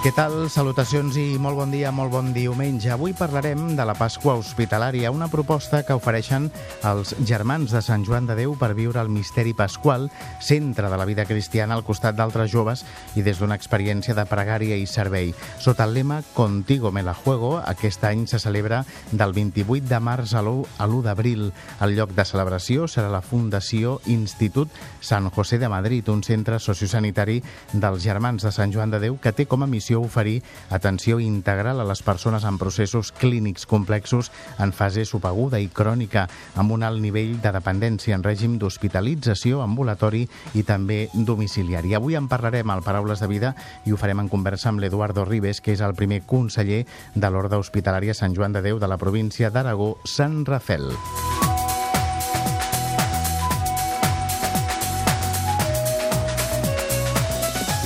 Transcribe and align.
Què 0.00 0.14
tal? 0.16 0.46
Salutacions 0.48 1.12
i 1.20 1.34
molt 1.36 1.58
bon 1.58 1.74
dia, 1.74 1.90
molt 1.92 2.08
bon 2.08 2.30
diumenge. 2.32 2.88
Avui 2.88 3.12
parlarem 3.12 3.74
de 3.76 3.84
la 3.84 3.92
Pasqua 3.92 4.32
Hospitalària, 4.40 5.10
una 5.12 5.26
proposta 5.28 5.82
que 5.84 5.92
ofereixen 5.92 6.46
els 6.88 7.10
germans 7.28 7.74
de 7.76 7.82
Sant 7.84 8.06
Joan 8.08 8.24
de 8.24 8.32
Déu 8.38 8.54
per 8.56 8.70
viure 8.78 8.96
el 9.04 9.10
misteri 9.12 9.52
pasqual, 9.52 10.06
centre 10.40 10.88
de 10.88 10.96
la 10.96 11.04
vida 11.04 11.26
cristiana 11.28 11.76
al 11.76 11.84
costat 11.84 12.16
d'altres 12.16 12.48
joves 12.48 12.86
i 13.12 13.20
des 13.26 13.42
d'una 13.42 13.58
experiència 13.60 14.16
de 14.16 14.24
pregària 14.24 14.78
i 14.80 14.86
servei. 14.88 15.34
Sota 15.60 15.84
el 15.84 15.92
lema 15.98 16.22
Contigo 16.32 16.88
me 16.96 17.04
la 17.04 17.12
juego, 17.12 17.58
aquest 17.60 18.08
any 18.08 18.24
se 18.24 18.40
celebra 18.40 18.86
del 19.12 19.36
28 19.36 19.84
de 19.84 20.00
març 20.00 20.32
a 20.32 20.40
l'1 20.40 21.02
d'abril. 21.04 21.50
El 21.84 21.94
lloc 22.00 22.16
de 22.16 22.24
celebració 22.24 22.88
serà 22.88 23.12
la 23.12 23.20
Fundació 23.20 23.98
Institut 24.08 24.72
Sant 25.04 25.28
José 25.28 25.60
de 25.60 25.68
Madrid, 25.68 26.08
un 26.08 26.24
centre 26.24 26.56
sociosanitari 26.56 27.42
dels 27.74 28.00
germans 28.00 28.48
de 28.48 28.56
Sant 28.56 28.72
Joan 28.72 28.96
de 28.96 29.04
Déu 29.04 29.20
que 29.20 29.36
té 29.36 29.44
com 29.44 29.60
a 29.60 29.68
missió 29.68 29.89
missió 29.90 30.00
oferir 30.00 30.42
atenció 30.70 31.18
integral 31.18 31.80
a 31.80 31.84
les 31.84 32.02
persones 32.06 32.44
amb 32.44 32.60
processos 32.62 33.10
clínics 33.10 33.66
complexos 33.66 34.30
en 34.62 34.70
fase 34.72 35.04
subaguda 35.04 35.58
i 35.58 35.66
crònica, 35.66 36.28
amb 36.54 36.70
un 36.70 36.84
alt 36.86 37.02
nivell 37.02 37.40
de 37.42 37.50
dependència 37.50 38.14
en 38.14 38.22
règim 38.22 38.54
d'hospitalització, 38.58 39.64
ambulatori 39.64 40.28
i 40.54 40.62
també 40.62 41.08
domiciliari. 41.14 41.96
Avui 41.98 42.14
en 42.14 42.28
parlarem 42.30 42.70
al 42.70 42.84
Paraules 42.86 43.18
de 43.18 43.30
Vida 43.30 43.54
i 43.84 43.90
ho 43.90 43.98
farem 43.98 44.22
en 44.22 44.30
conversa 44.30 44.70
amb 44.70 44.78
l'Eduardo 44.78 45.24
Ribes, 45.24 45.60
que 45.60 45.74
és 45.74 45.82
el 45.82 45.98
primer 45.98 46.22
conseller 46.22 46.84
de 47.14 47.30
l'Orde 47.30 47.58
Hospitalària 47.58 48.14
Sant 48.14 48.36
Joan 48.36 48.54
de 48.54 48.62
Déu 48.62 48.78
de 48.78 48.86
la 48.86 49.00
província 49.00 49.50
d'Aragó, 49.50 49.96
Sant 50.06 50.44
Rafel. 50.46 50.92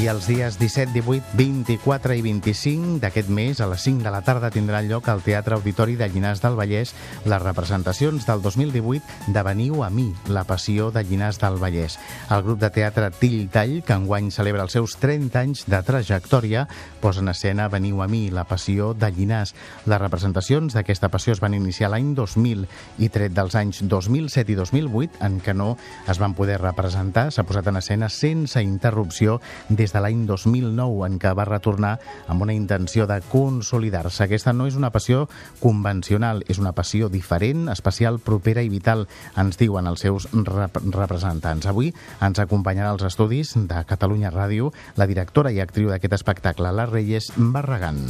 I 0.05 0.09
els 0.13 0.27
dies 0.29 0.59
17, 0.61 0.93
18, 0.93 1.31
24 1.33 2.13
i 2.19 2.21
25 2.21 2.99
d'aquest 3.01 3.31
mes, 3.33 3.61
a 3.65 3.69
les 3.71 3.81
5 3.87 4.05
de 4.05 4.11
la 4.13 4.21
tarda, 4.21 4.51
tindrà 4.53 4.83
lloc 4.85 5.07
al 5.09 5.23
Teatre 5.25 5.57
Auditori 5.57 5.95
de 5.97 6.11
Llinars 6.13 6.43
del 6.43 6.59
Vallès 6.59 6.91
les 7.25 7.41
representacions 7.41 8.27
del 8.29 8.43
2018 8.45 9.33
de 9.33 9.45
Veniu 9.47 9.81
a 9.81 9.89
mi, 9.89 10.11
la 10.29 10.43
passió 10.45 10.91
de 10.93 11.01
Llinars 11.09 11.39
del 11.41 11.57
Vallès. 11.57 11.97
El 12.29 12.43
grup 12.45 12.61
de 12.61 12.69
teatre 12.75 13.09
Till 13.17 13.49
Tall, 13.49 13.79
que 13.81 13.97
enguany 13.97 14.29
celebra 14.35 14.67
els 14.67 14.77
seus 14.77 14.99
30 15.01 15.41
anys 15.41 15.65
de 15.73 15.81
trajectòria, 15.81 16.67
posa 17.01 17.25
en 17.25 17.33
escena 17.33 17.71
Veniu 17.73 18.05
a 18.05 18.09
mi, 18.11 18.27
la 18.29 18.45
passió 18.45 18.93
de 18.93 19.09
Llinars. 19.09 19.55
Les 19.89 20.03
representacions 20.05 20.77
d'aquesta 20.77 21.09
passió 21.09 21.33
es 21.33 21.41
van 21.41 21.57
iniciar 21.57 21.89
l'any 21.95 22.13
2000 22.13 22.69
i 23.01 23.09
tret 23.09 23.33
dels 23.33 23.57
anys 23.57 23.81
2007 23.89 24.53
i 24.53 24.61
2008, 24.61 25.25
en 25.25 25.41
què 25.41 25.57
no 25.57 25.79
es 26.05 26.21
van 26.21 26.37
poder 26.37 26.61
representar, 26.61 27.31
s'ha 27.33 27.49
posat 27.49 27.73
en 27.73 27.81
escena 27.81 28.13
sense 28.13 28.61
interrupció 28.61 29.41
des 29.73 29.94
de 29.95 30.03
l'any 30.03 30.25
2009, 30.27 31.07
en 31.07 31.19
què 31.23 31.33
va 31.39 31.47
retornar 31.49 31.95
amb 32.29 32.43
una 32.45 32.55
intenció 32.57 33.07
de 33.07 33.21
consolidar-se. 33.31 34.27
Aquesta 34.27 34.53
no 34.53 34.67
és 34.67 34.77
una 34.77 34.91
passió 34.95 35.29
convencional, 35.63 36.43
és 36.51 36.59
una 36.59 36.75
passió 36.75 37.09
diferent, 37.09 37.69
especial, 37.73 38.19
propera 38.19 38.65
i 38.67 38.73
vital, 38.73 39.07
ens 39.39 39.61
diuen 39.61 39.87
els 39.91 40.05
seus 40.05 40.29
rep 40.35 40.81
representants. 40.91 41.71
Avui 41.71 41.95
ens 42.21 42.43
acompanyarà 42.43 42.91
als 42.93 43.07
estudis 43.07 43.55
de 43.55 43.85
Catalunya 43.87 44.35
Ràdio 44.35 44.73
la 44.99 45.07
directora 45.07 45.55
i 45.55 45.63
actriu 45.63 45.93
d'aquest 45.93 46.19
espectacle, 46.19 46.75
la 46.75 46.91
Reyes 46.91 47.33
Barragán. 47.37 48.03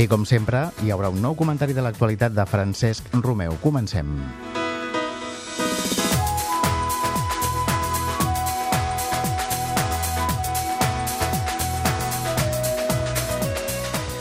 I 0.00 0.06
com 0.08 0.22
sempre, 0.24 0.70
hi 0.80 0.94
haurà 0.94 1.10
un 1.12 1.20
nou 1.20 1.34
comentari 1.36 1.74
de 1.76 1.84
l'actualitat 1.84 2.32
de 2.32 2.46
Francesc 2.48 3.12
Romeu. 3.20 3.58
Comencem. 3.60 4.16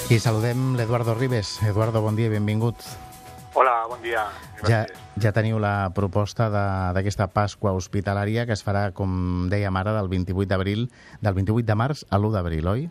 I 0.10 0.18
saludem 0.18 0.74
l'Eduardo 0.74 1.14
Ribes. 1.14 1.60
Eduardo, 1.62 2.00
bon 2.02 2.16
dia 2.18 2.26
i 2.26 2.32
benvingut. 2.34 2.82
Hola, 3.54 3.84
bon 3.86 4.00
dia. 4.02 4.24
Ja, 4.66 4.80
ja 5.22 5.32
teniu 5.36 5.60
la 5.62 5.92
proposta 5.94 6.48
d'aquesta 6.50 7.28
Pasqua 7.30 7.76
hospitalària 7.78 8.48
que 8.50 8.56
es 8.58 8.66
farà, 8.66 8.88
com 8.98 9.46
dèiem 9.52 9.78
ara, 9.78 9.94
del 10.00 10.10
28 10.10 10.50
d'abril, 10.50 10.88
del 11.22 11.38
28 11.38 11.62
de 11.68 11.76
març 11.78 12.02
a 12.10 12.18
l'1 12.18 12.34
d'abril, 12.34 12.72
oi? 12.74 12.88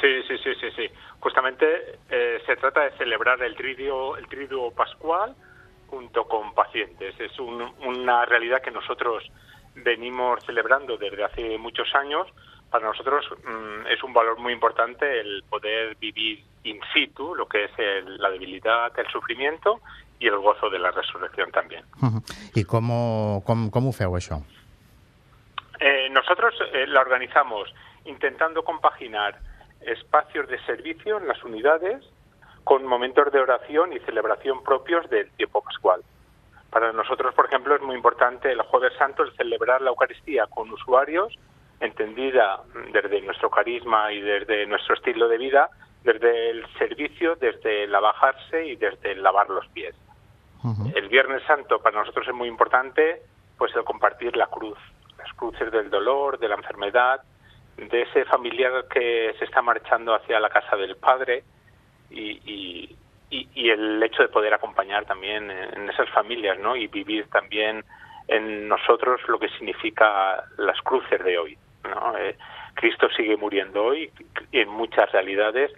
Sí, 0.00 0.12
sí, 0.24 0.38
sí, 0.40 0.56
sí, 0.56 0.72
sí. 0.72 0.88
Justamente 1.20 1.68
eh, 2.08 2.40
se 2.46 2.56
trata 2.56 2.88
de 2.88 2.96
celebrar 2.96 3.42
el 3.42 3.54
tridio, 3.54 4.16
el 4.16 4.26
tridio 4.26 4.70
pascual 4.70 5.36
junto 5.88 6.24
con 6.24 6.54
pacientes. 6.54 7.12
Es 7.20 7.38
un, 7.40 7.60
una 7.84 8.24
realidad 8.24 8.62
que 8.64 8.70
nosotros 8.70 9.30
venimos 9.74 10.42
celebrando 10.46 10.96
desde 10.96 11.24
hace 11.24 11.58
muchos 11.58 11.94
años, 11.94 12.26
para 12.72 12.86
nosotros 12.86 13.26
mmm, 13.44 13.86
es 13.86 14.02
un 14.02 14.14
valor 14.14 14.38
muy 14.38 14.52
importante 14.52 15.20
el 15.20 15.44
poder 15.48 15.94
vivir 15.96 16.42
in 16.64 16.80
situ 16.94 17.34
lo 17.34 17.46
que 17.46 17.64
es 17.64 17.70
el, 17.78 18.16
la 18.16 18.30
debilidad, 18.30 18.98
el 18.98 19.06
sufrimiento 19.08 19.80
y 20.18 20.26
el 20.26 20.38
gozo 20.38 20.70
de 20.70 20.78
la 20.78 20.90
resurrección 20.90 21.50
también. 21.52 21.84
Com, 22.66 22.88
com, 23.44 23.68
com 23.70 23.88
ho 23.88 23.92
feu, 23.92 24.16
això? 24.16 24.38
Eh, 25.80 26.08
nosotros 26.10 26.54
eh, 26.72 26.86
la 26.86 27.00
organizamos 27.00 27.68
intentando 28.04 28.62
compaginar 28.62 29.38
espacios 29.80 30.48
de 30.48 30.58
servicio 30.64 31.18
en 31.18 31.26
las 31.26 31.42
unidades 31.42 32.02
con 32.64 32.86
momentos 32.86 33.32
de 33.32 33.40
oración 33.40 33.92
y 33.92 33.98
celebración 34.00 34.62
propios 34.62 35.10
del 35.10 35.28
tiempo 35.32 35.60
pascual. 35.60 36.02
Para 36.70 36.92
nosotros, 36.92 37.34
por 37.34 37.46
ejemplo, 37.46 37.74
es 37.74 37.82
muy 37.82 37.96
importante 37.96 38.50
el 38.50 38.62
Jueves 38.62 38.94
Santo 38.96 39.24
el 39.24 39.36
celebrar 39.36 39.82
la 39.82 39.90
Eucaristía 39.90 40.46
con 40.46 40.70
usuarios 40.70 41.36
entendida 41.82 42.62
desde 42.92 43.20
nuestro 43.22 43.50
carisma 43.50 44.12
y 44.12 44.20
desde 44.20 44.66
nuestro 44.66 44.94
estilo 44.94 45.28
de 45.28 45.36
vida, 45.36 45.68
desde 46.04 46.50
el 46.50 46.66
servicio, 46.78 47.36
desde 47.36 47.84
el 47.84 47.90
bajarse 47.90 48.66
y 48.66 48.76
desde 48.76 49.12
el 49.12 49.22
lavar 49.22 49.50
los 49.50 49.66
pies. 49.68 49.94
Uh 50.62 50.68
-huh. 50.68 50.96
El 50.96 51.08
Viernes 51.08 51.42
Santo 51.44 51.80
para 51.80 51.98
nosotros 51.98 52.26
es 52.28 52.34
muy 52.34 52.48
importante 52.48 53.22
pues 53.58 53.74
el 53.74 53.84
compartir 53.84 54.36
la 54.36 54.46
cruz, 54.46 54.78
las 55.18 55.32
cruces 55.34 55.70
del 55.70 55.90
dolor, 55.90 56.38
de 56.38 56.48
la 56.48 56.54
enfermedad, 56.54 57.20
de 57.76 58.02
ese 58.02 58.24
familiar 58.24 58.86
que 58.88 59.34
se 59.38 59.44
está 59.44 59.60
marchando 59.62 60.14
hacia 60.14 60.40
la 60.40 60.48
casa 60.48 60.76
del 60.76 60.96
Padre 60.96 61.44
y, 62.10 62.30
y, 62.44 62.96
y, 63.30 63.48
y 63.54 63.70
el 63.70 64.02
hecho 64.02 64.22
de 64.22 64.28
poder 64.28 64.54
acompañar 64.54 65.04
también 65.04 65.50
en 65.50 65.88
esas 65.90 66.08
familias, 66.10 66.58
¿no? 66.58 66.76
Y 66.76 66.86
vivir 66.86 67.28
también 67.28 67.84
en 68.28 68.68
nosotros 68.68 69.20
lo 69.28 69.38
que 69.38 69.48
significa 69.50 70.44
las 70.58 70.80
cruces 70.82 71.22
de 71.24 71.38
hoy. 71.38 71.58
¿No? 71.84 72.16
Eh, 72.18 72.36
Cristo 72.74 73.08
sigue 73.16 73.36
muriendo 73.36 73.84
hoy 73.84 74.10
en 74.52 74.68
muchas 74.68 75.10
realidades 75.12 75.70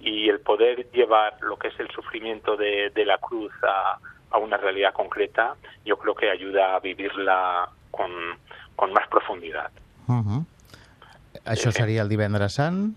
y 0.00 0.28
el 0.28 0.40
poder 0.40 0.90
llevar 0.92 1.36
lo 1.40 1.56
que 1.56 1.68
es 1.68 1.80
el 1.80 1.90
sufrimiento 1.90 2.56
de, 2.56 2.90
de 2.90 3.04
la 3.04 3.18
cruz 3.18 3.52
a, 3.62 3.98
a, 4.30 4.38
una 4.38 4.56
realidad 4.56 4.92
concreta, 4.92 5.56
yo 5.84 5.96
creo 5.96 6.14
que 6.14 6.30
ayuda 6.30 6.76
a 6.76 6.80
vivirla 6.80 7.68
con, 7.90 8.10
con 8.76 8.92
más 8.92 9.08
profundidad. 9.08 9.70
Uh 10.06 10.22
-huh. 10.22 10.44
¿Això 11.44 11.70
sería 11.70 12.02
el 12.02 12.08
divendres 12.08 12.54
sant? 12.54 12.96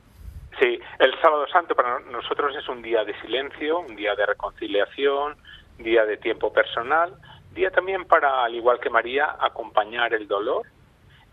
Sí, 0.60 0.80
el 1.00 1.14
sábado 1.22 1.46
santo 1.48 1.76
para 1.76 2.00
nosotros 2.12 2.56
es 2.56 2.68
un 2.68 2.82
día 2.82 3.04
de 3.06 3.14
silencio, 3.22 3.80
un 3.80 3.96
día 3.96 4.16
de 4.16 4.26
reconciliación, 4.26 5.38
día 5.78 6.06
de 6.06 6.18
tiempo 6.18 6.52
personal, 6.52 7.14
día 7.54 7.72
también 7.72 8.06
para, 8.06 8.44
al 8.44 8.56
igual 8.56 8.80
que 8.80 8.90
María, 8.90 9.38
acompañar 9.40 10.14
el 10.14 10.28
dolor, 10.28 10.66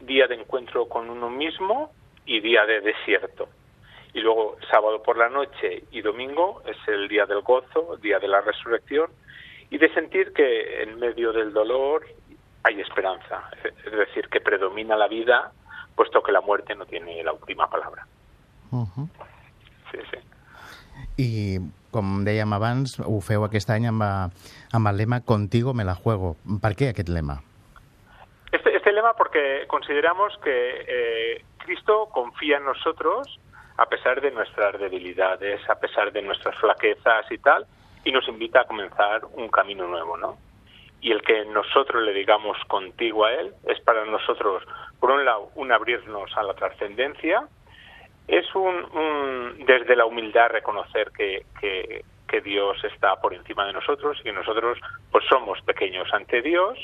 día 0.01 0.27
de 0.27 0.37
encuentro 0.37 0.89
con 0.89 1.11
uno 1.11 1.31
mismo 1.31 1.93
y 2.25 2.41
día 2.41 2.65
de 2.67 2.81
desierto. 2.81 3.49
Y 4.13 4.21
luego 4.21 4.57
sábado 4.71 5.03
por 5.03 5.19
la 5.19 5.29
noche 5.29 5.85
y 5.91 6.01
domingo 6.01 6.63
es 6.67 6.77
el 6.89 7.09
día 7.09 7.27
del 7.27 7.43
gozo, 7.43 7.97
día 8.03 8.19
de 8.19 8.29
la 8.29 8.41
resurrección 8.41 9.11
y 9.71 9.79
de 9.79 9.93
sentir 9.93 10.33
que 10.33 10.83
en 10.83 10.99
medio 10.99 11.33
del 11.33 11.53
dolor 11.53 12.07
hay 12.63 12.81
esperanza, 12.81 13.49
es 13.63 13.93
decir, 13.93 14.29
que 14.29 14.41
predomina 14.41 14.97
la 14.97 15.07
vida, 15.07 15.53
puesto 15.95 16.23
que 16.23 16.33
la 16.33 16.41
muerte 16.41 16.75
no 16.75 16.85
tiene 16.85 17.23
la 17.23 17.33
última 17.33 17.69
palabra. 17.71 18.07
Uh 18.73 18.87
-huh. 18.87 19.09
Sí, 19.93 19.99
sí. 20.11 20.19
I, 21.17 21.61
com 21.91 22.25
dèiem 22.25 22.53
abans, 22.53 22.99
ho 23.01 23.21
feu 23.21 23.45
aquest 23.45 23.71
any 23.71 23.87
amb, 23.87 24.03
amb 24.03 24.89
el 24.89 24.97
lema 24.97 25.21
Contigo 25.21 25.75
me 25.75 25.85
la 25.85 25.95
juego. 25.95 26.37
Per 26.61 26.73
què 26.77 26.91
aquest 26.91 27.09
lema? 27.09 27.43
Porque 29.15 29.65
consideramos 29.67 30.37
que 30.43 30.85
eh, 30.87 31.45
Cristo 31.59 32.09
confía 32.13 32.59
en 32.59 32.65
nosotros 32.65 33.39
a 33.79 33.87
pesar 33.87 34.21
de 34.21 34.31
nuestras 34.31 34.81
debilidades, 34.81 35.61
a 35.69 35.75
pesar 35.75 36.11
de 36.11 36.23
nuestras 36.23 36.57
flaquezas 36.57 37.31
y 37.31 37.39
tal, 37.39 37.67
y 38.05 38.13
nos 38.13 38.27
invita 38.27 38.61
a 38.61 38.65
comenzar 38.65 39.23
un 39.35 39.49
camino 39.49 39.87
nuevo, 39.87 40.17
¿no? 40.17 40.39
y 41.01 41.13
el 41.13 41.23
que 41.23 41.45
nosotros 41.45 42.03
le 42.03 42.13
digamos 42.13 42.57
contigo 42.67 43.25
a 43.25 43.35
Él 43.35 43.53
es 43.69 43.81
para 43.81 44.05
nosotros, 44.05 44.65
por 44.99 45.11
un 45.11 45.25
lado, 45.25 45.51
un 45.55 45.71
abrirnos 45.73 46.37
a 46.37 46.43
la 46.43 46.55
trascendencia, 46.55 47.47
es 48.27 48.47
un, 48.55 49.65
desde 49.67 49.95
la 49.95 50.05
humildad 50.05 50.49
reconocer 50.51 51.13
que, 51.17 51.47
que, 51.61 52.05
que, 52.27 52.41
Dios 52.41 52.83
está 52.83 53.21
por 53.21 53.35
encima 53.35 53.67
de 53.67 53.75
nosotros 53.75 54.19
y 54.21 54.25
que 54.25 54.33
nosotros 54.33 54.79
pues 55.13 55.25
somos 55.29 55.61
pequeños 55.63 56.13
ante 56.13 56.43
Dios 56.43 56.77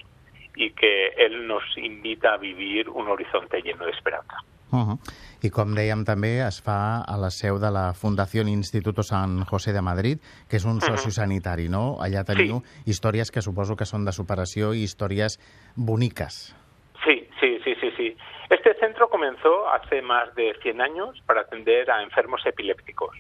y 0.56 0.70
que 0.72 1.08
Él 1.16 1.46
nos 1.46 1.62
invita 1.76 2.34
a 2.34 2.36
vivir 2.36 2.88
un 2.88 3.08
horizonte 3.08 3.60
lleno 3.62 3.84
de 3.84 3.92
esperanza. 3.92 4.36
Uh 4.72 4.78
-huh. 4.78 4.98
I 5.42 5.50
com 5.50 5.74
dèiem 5.74 6.04
també, 6.04 6.40
es 6.46 6.62
fa 6.62 7.02
a 7.02 7.16
la 7.16 7.30
seu 7.30 7.58
de 7.58 7.70
la 7.70 7.92
Fundació 7.92 8.42
Instituto 8.42 9.02
San 9.02 9.44
José 9.44 9.72
de 9.72 9.82
Madrid, 9.82 10.18
que 10.48 10.56
és 10.56 10.64
un 10.64 10.80
sociosanitari, 10.80 11.68
no? 11.68 11.98
Allà 12.00 12.24
teniu 12.24 12.62
sí. 12.64 12.90
històries 12.90 13.30
que 13.30 13.42
suposo 13.42 13.76
que 13.76 13.84
són 13.84 14.04
de 14.04 14.12
superació 14.12 14.72
i 14.72 14.82
històries 14.82 15.38
boniques. 15.76 16.56
Sí, 17.04 17.28
sí, 17.40 17.58
sí, 17.64 17.74
sí, 17.80 17.90
sí. 17.96 18.16
Este 18.48 18.74
centro 18.80 19.08
comenzó 19.08 19.68
hace 19.68 20.00
más 20.00 20.34
de 20.34 20.54
100 20.62 20.80
años 20.80 21.20
para 21.26 21.40
atender 21.42 21.90
a 21.90 22.02
enfermos 22.02 22.46
epilépticos. 22.46 23.16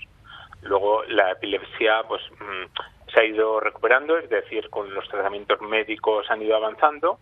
Luego 0.62 1.02
la 1.08 1.32
epilepsia 1.32 2.02
pues, 2.08 2.22
se 3.12 3.20
ha 3.20 3.24
ido 3.24 3.60
recuperando, 3.60 4.16
es 4.16 4.28
decir, 4.28 4.68
con 4.70 4.92
los 4.94 5.08
tratamientos 5.08 5.60
médicos 5.60 6.30
han 6.30 6.42
ido 6.42 6.56
avanzando 6.56 7.18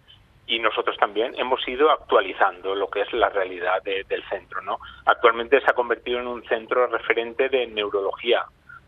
y 0.47 0.59
nosotros 0.59 0.97
también 0.97 1.33
hemos 1.39 1.67
ido 1.69 1.91
actualizando 1.91 2.75
lo 2.75 2.89
que 2.89 3.03
es 3.03 3.13
la 3.13 3.29
realidad 3.29 3.83
de, 3.83 4.05
del 4.05 4.23
centro. 4.29 4.61
¿no? 4.63 4.79
Actualmente 5.07 5.61
se 5.61 5.71
ha 5.71 5.75
convertido 5.75 6.19
en 6.19 6.27
un 6.27 6.43
centro 6.45 6.87
referente 6.89 7.49
de 7.49 7.67
neurología, 7.69 8.45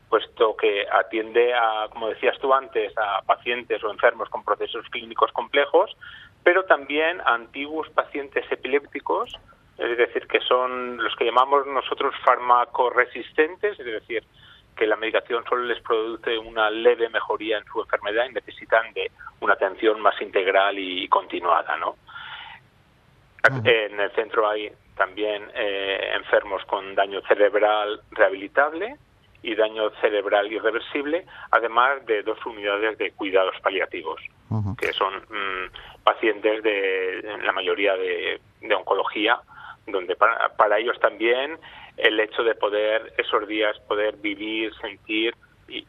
puesto 0.08 0.56
que 0.56 0.84
atiende 0.90 1.54
a, 1.54 1.88
como 1.90 2.08
decías 2.08 2.38
tú 2.38 2.52
antes, 2.52 2.92
a 2.98 3.22
pacientes 3.22 3.82
o 3.82 3.90
enfermos 3.90 4.28
con 4.28 4.44
procesos 4.44 4.84
clínicos 4.90 5.30
complejos, 5.32 5.96
pero 6.42 6.64
también 6.64 7.20
a 7.20 7.34
antiguos 7.34 7.88
pacientes 7.90 8.44
epilépticos, 8.50 9.32
es 9.78 9.96
decir, 9.96 10.26
que 10.26 10.40
son 10.40 11.02
los 11.02 11.14
que 11.16 11.24
llamamos 11.24 11.66
nosotros 11.66 12.14
farmacoresistentes, 12.24 13.78
es 13.78 13.86
decir, 13.86 14.24
que 14.76 14.86
la 14.86 14.96
medicación 14.96 15.44
solo 15.48 15.64
les 15.64 15.80
produce 15.82 16.38
una 16.38 16.70
leve 16.70 17.08
mejoría 17.08 17.58
en 17.58 17.64
su 17.64 17.80
enfermedad 17.80 18.26
y 18.28 18.34
necesitan 18.34 18.92
de 18.94 19.10
una 19.40 19.54
atención 19.54 20.00
más 20.00 20.20
integral 20.20 20.78
y 20.78 21.08
continuada, 21.08 21.76
¿no? 21.76 21.96
En 23.64 23.98
el 23.98 24.10
centro 24.12 24.48
hay 24.48 24.70
también 24.96 25.50
eh, 25.54 26.12
enfermos 26.14 26.64
con 26.66 26.94
daño 26.94 27.20
cerebral 27.22 28.00
rehabilitable 28.12 28.96
y 29.42 29.56
daño 29.56 29.90
cerebral 30.00 30.52
irreversible, 30.52 31.26
además 31.50 32.06
de 32.06 32.22
dos 32.22 32.38
unidades 32.46 32.96
de 32.98 33.10
cuidados 33.10 33.56
paliativos, 33.60 34.20
uh 34.50 34.54
-huh. 34.62 34.76
que 34.76 34.92
son 34.92 35.14
mmm, 35.28 36.02
pacientes 36.04 36.62
de 36.62 37.38
la 37.42 37.52
mayoría 37.52 37.96
de, 37.96 38.40
de 38.60 38.74
oncología, 38.74 39.40
donde 39.88 40.14
para, 40.14 40.50
para 40.50 40.78
ellos 40.78 40.98
también 41.00 41.58
el 41.96 42.18
hecho 42.20 42.42
de 42.42 42.54
poder 42.54 43.12
esos 43.18 43.46
días 43.46 43.78
poder 43.80 44.16
vivir, 44.16 44.72
sentir, 44.80 45.34
y 45.68 45.86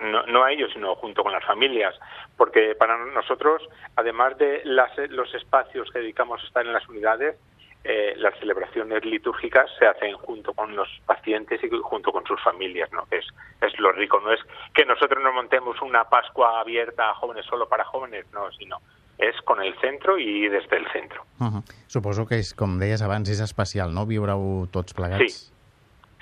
no, 0.00 0.24
no 0.26 0.44
a 0.44 0.52
ellos, 0.52 0.70
sino 0.72 0.94
junto 0.94 1.22
con 1.22 1.32
las 1.32 1.44
familias, 1.44 1.94
porque 2.36 2.74
para 2.74 2.96
nosotros, 2.96 3.62
además 3.96 4.36
de 4.38 4.62
las, 4.64 4.96
los 5.10 5.32
espacios 5.34 5.90
que 5.90 6.00
dedicamos 6.00 6.42
a 6.42 6.46
estar 6.46 6.66
en 6.66 6.72
las 6.72 6.88
unidades, 6.88 7.36
eh, 7.82 8.14
las 8.16 8.38
celebraciones 8.38 9.04
litúrgicas 9.06 9.70
se 9.78 9.86
hacen 9.86 10.14
junto 10.14 10.52
con 10.52 10.76
los 10.76 10.88
pacientes 11.06 11.62
y 11.64 11.68
junto 11.82 12.12
con 12.12 12.26
sus 12.26 12.40
familias, 12.42 12.92
¿no? 12.92 13.06
Es, 13.10 13.26
es 13.62 13.78
lo 13.78 13.90
rico, 13.92 14.20
no 14.20 14.32
es 14.32 14.40
que 14.74 14.84
nosotros 14.84 15.22
nos 15.22 15.32
montemos 15.32 15.80
una 15.80 16.04
Pascua 16.04 16.60
abierta 16.60 17.10
a 17.10 17.14
jóvenes 17.14 17.46
solo 17.46 17.68
para 17.68 17.84
jóvenes, 17.84 18.26
no, 18.32 18.52
sino 18.52 18.78
és 19.20 19.36
con 19.44 19.62
el 19.62 19.74
centro 19.80 20.16
i 20.18 20.48
des 20.48 20.66
del 20.70 20.86
centro. 20.92 21.24
Uh 21.38 21.46
-huh. 21.46 21.62
Suposo 21.86 22.26
que, 22.26 22.36
és, 22.36 22.54
com 22.54 22.78
deies 22.78 23.02
abans, 23.02 23.28
és 23.28 23.40
especial, 23.40 23.92
¿no?, 23.92 24.06
viure-ho 24.06 24.66
tots 24.72 24.94
plegats. 24.94 25.32
Sí. 25.32 25.50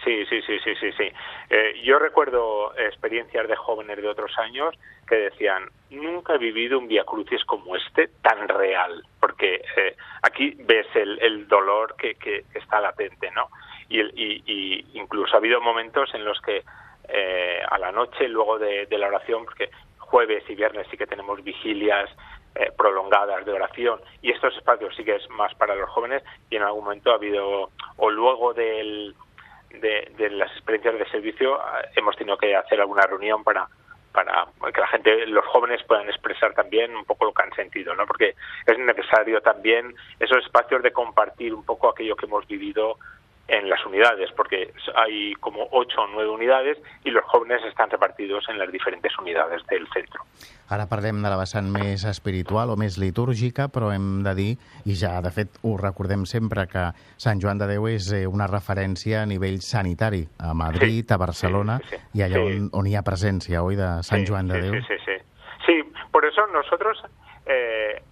Sí, 0.05 0.25
sí, 0.27 0.41
sí, 0.43 0.59
sí, 0.61 0.75
sí. 0.77 0.93
sí. 0.93 1.13
Eh, 1.51 1.83
yo 1.83 1.99
recuerdo 1.99 2.73
experiencias 2.79 3.49
de 3.49 3.57
jóvenes 3.57 3.97
de 4.01 4.09
otros 4.09 4.39
años 4.39 4.75
que 5.09 5.17
decían, 5.17 5.65
nunca 5.91 6.35
he 6.35 6.39
vivido 6.39 6.79
un 6.79 6.89
Via 6.89 7.05
Crucis 7.05 7.45
como 7.45 7.75
este 7.77 8.09
tan 8.23 8.49
real, 8.49 9.03
porque 9.21 9.57
eh, 9.77 9.97
aquí 10.23 10.57
ves 10.61 10.87
el, 10.95 11.19
el 11.21 11.49
dolor 11.49 11.97
que, 11.97 12.15
que, 12.15 12.45
está 12.55 12.81
latente, 12.81 13.31
¿no? 13.33 13.49
Y, 13.89 14.01
y, 14.01 14.87
incluso 14.95 15.35
ha 15.35 15.39
habido 15.39 15.61
momentos 15.61 16.15
en 16.15 16.25
los 16.25 16.41
que 16.43 16.63
eh, 17.09 17.61
a 17.69 17.79
la 17.79 17.91
noche, 17.91 18.29
luego 18.29 18.59
de, 18.59 18.87
de 18.87 18.99
la 18.99 19.09
oración, 19.09 19.45
porque 19.45 19.71
jueves 19.99 20.45
y 20.49 20.55
viernes 20.55 20.87
sí 20.91 20.97
que 20.97 21.07
tenemos 21.07 21.43
vigilias 21.43 22.09
eh, 22.59 22.73
prolongadas 22.77 23.45
de 23.45 23.53
oración 23.53 24.01
y 24.21 24.31
estos 24.31 24.57
espacios 24.57 24.95
sí 24.97 25.05
que 25.05 25.17
es 25.17 25.31
más 25.31 25.55
para 25.55 25.75
los 25.75 25.89
jóvenes 25.91 26.23
y 26.51 26.57
en 26.57 26.63
algún 26.63 26.85
momento 26.85 27.13
ha 27.13 27.15
habido 27.15 27.71
o 27.97 28.11
luego 28.11 28.53
del, 28.53 29.15
de, 29.71 30.13
de 30.17 30.31
las 30.31 30.51
experiencias 30.53 30.99
de 30.99 31.11
servicio 31.11 31.59
hemos 31.97 32.17
tenido 32.17 32.37
que 32.37 32.57
hacer 32.57 32.81
alguna 32.81 33.03
reunión 33.03 33.45
para 33.45 33.69
para 34.13 34.49
que 34.73 34.81
la 34.81 34.87
gente, 34.89 35.27
los 35.27 35.45
jóvenes 35.47 35.83
puedan 35.85 36.09
expresar 36.09 36.53
también 36.55 36.95
un 36.97 37.05
poco 37.05 37.27
lo 37.27 37.33
que 37.33 37.43
han 37.43 37.55
sentido, 37.55 37.95
¿no? 37.95 38.07
Porque 38.07 38.35
es 38.67 38.79
necesario 38.79 39.41
también 39.41 39.95
esos 40.19 40.39
espacios 40.45 40.83
de 40.83 40.93
compartir 40.93 41.55
un 41.55 41.65
poco 41.65 41.89
aquello 41.89 42.17
que 42.17 42.27
hemos 42.27 42.47
vivido 42.47 42.97
en 43.49 43.69
las 43.69 43.85
unidades, 43.87 44.31
porque 44.37 44.73
hay 44.95 45.33
como 45.41 45.67
ocho 45.73 46.03
o 46.03 46.07
nueve 46.07 46.31
unidades 46.31 46.77
i 47.05 47.11
los 47.11 47.25
jóvenes 47.25 47.65
estan 47.65 47.91
repartidos 47.91 48.45
en 48.49 48.59
les 48.59 48.71
diferents 48.71 49.19
unidades 49.19 49.65
del 49.67 49.89
centre. 49.89 50.21
Ara 50.69 50.85
parlem 50.85 51.23
de 51.25 51.31
la 51.33 51.39
vessant 51.41 51.71
més 51.73 52.05
espiritual 52.05 52.69
o 52.69 52.77
més 52.77 52.99
litúrgica, 53.01 53.71
però 53.73 53.89
hem 53.95 54.21
de 54.27 54.35
dir, 54.37 54.51
i 54.85 54.97
ja 55.01 55.15
de 55.25 55.33
fet 55.33 55.57
ho 55.65 55.79
recordem 55.81 56.27
sempre, 56.29 56.67
que 56.69 56.91
Sant 57.17 57.41
Joan 57.41 57.57
de 57.57 57.71
Déu 57.73 57.89
és 57.89 58.11
eh, 58.13 58.27
una 58.29 58.47
referència 58.53 59.23
a 59.23 59.31
nivell 59.31 59.63
sanitari, 59.65 60.27
a 60.39 60.53
Madrid, 60.53 61.07
sí, 61.09 61.15
a 61.15 61.17
Barcelona, 61.17 61.79
sí, 61.89 61.97
sí, 61.97 62.21
i 62.21 62.27
allà 62.27 62.45
sí. 62.45 62.59
on, 62.61 62.69
on 62.83 62.91
hi 62.91 62.99
ha 63.01 63.05
presència, 63.07 63.65
oi, 63.65 63.81
de 63.81 63.89
Sant 64.05 64.27
sí, 64.27 64.29
Joan 64.29 64.53
de 64.53 64.61
sí, 64.61 64.69
Déu? 64.69 64.77
Sí, 64.77 64.85
sí, 64.93 65.01
sí. 65.07 65.17
Sí, 65.65 65.81
por 66.13 66.25
eso 66.25 66.47
nosotros 66.53 67.01
eh, 67.47 68.03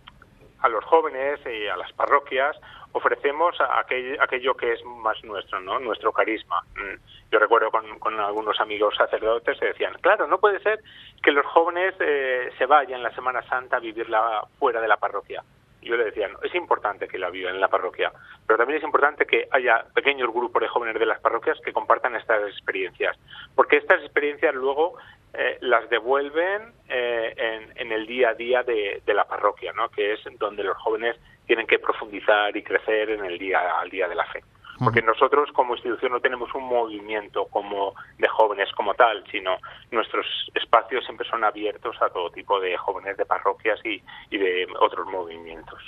a 0.60 0.68
los 0.68 0.84
jóvenes 0.84 1.40
y 1.44 1.68
a 1.68 1.76
las 1.76 1.92
parroquias 1.92 2.56
ofrecemos 2.96 3.54
aquello, 3.60 4.22
aquello 4.22 4.54
que 4.56 4.72
es 4.72 4.84
más 4.84 5.22
nuestro, 5.22 5.60
¿no? 5.60 5.78
Nuestro 5.78 6.12
carisma. 6.12 6.62
Mm. 6.76 7.30
Yo 7.30 7.38
recuerdo 7.38 7.70
con, 7.70 8.18
algunos 8.18 8.58
amigos 8.58 8.96
sacerdotes 8.96 9.58
que 9.60 9.66
decían, 9.66 9.94
claro, 10.00 10.26
no 10.26 10.38
puede 10.38 10.60
ser 10.60 10.80
que 11.22 11.30
los 11.30 11.44
jóvenes 11.44 11.94
eh, 12.00 12.50
se 12.56 12.64
vayan 12.64 13.02
la 13.02 13.14
Semana 13.14 13.42
Santa 13.42 13.76
a 13.76 13.80
vivirla 13.80 14.44
fuera 14.58 14.80
de 14.80 14.88
la 14.88 14.96
parroquia. 14.96 15.42
Yo 15.82 15.96
le 15.96 16.04
decía, 16.04 16.26
no, 16.28 16.40
es 16.42 16.54
importante 16.54 17.06
que 17.06 17.18
la 17.18 17.30
vivan 17.30 17.54
en 17.54 17.60
la 17.60 17.68
parroquia, 17.68 18.10
pero 18.46 18.56
también 18.56 18.78
es 18.78 18.84
importante 18.84 19.26
que 19.26 19.46
haya 19.52 19.84
pequeños 19.94 20.32
grupos 20.32 20.62
de 20.62 20.68
jóvenes 20.68 20.98
de 20.98 21.06
las 21.06 21.20
parroquias 21.20 21.60
que 21.60 21.72
compartan 21.72 22.16
estas 22.16 22.48
experiencias, 22.48 23.16
porque 23.54 23.76
estas 23.76 24.02
experiencias 24.02 24.54
luego 24.54 24.96
eh, 25.34 25.58
las 25.60 25.88
devuelven 25.90 26.72
eh, 26.88 27.34
en, 27.36 27.72
en, 27.76 27.92
el 27.92 28.06
día 28.06 28.30
a 28.30 28.34
día 28.34 28.62
de, 28.64 29.02
de 29.04 29.14
la 29.14 29.24
parroquia, 29.24 29.72
¿no? 29.74 29.88
que 29.90 30.14
es 30.14 30.20
donde 30.38 30.64
los 30.64 30.76
jóvenes 30.78 31.16
tienen 31.46 31.66
que 31.66 31.78
profundizar 31.78 32.56
y 32.56 32.62
crecer 32.62 33.10
en 33.10 33.24
el 33.24 33.38
día 33.38 33.60
al 33.80 33.90
día 33.90 34.08
de 34.08 34.14
la 34.14 34.24
fe. 34.26 34.42
Porque 34.78 35.00
nosotros 35.00 35.48
como 35.52 35.74
institución 35.74 36.12
no 36.12 36.20
tenemos 36.20 36.54
un 36.54 36.64
movimiento 36.64 37.46
como 37.46 37.94
de 38.18 38.28
jóvenes 38.28 38.68
como 38.76 38.92
tal, 38.92 39.24
sino 39.32 39.56
nuestros 39.90 40.26
espacios 40.54 41.02
siempre 41.04 41.26
son 41.28 41.44
abiertos 41.44 41.96
a 42.02 42.10
todo 42.10 42.30
tipo 42.30 42.60
de 42.60 42.76
jóvenes 42.76 43.16
de 43.16 43.24
parroquias 43.24 43.80
y, 43.84 44.02
y 44.30 44.36
de 44.36 44.66
otros 44.78 45.06
movimientos. 45.06 45.80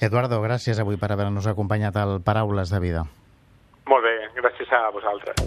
Eduardo, 0.00 0.40
gràcies 0.42 0.80
avui 0.82 0.98
per 0.98 1.12
haver-nos 1.14 1.46
acompanyat 1.46 1.96
al 1.96 2.18
Paraules 2.24 2.72
de 2.72 2.80
Vida. 2.82 3.04
Molt 3.86 4.04
bé, 4.04 4.16
gràcies 4.36 4.72
a 4.74 4.88
vosaltres. 4.90 5.38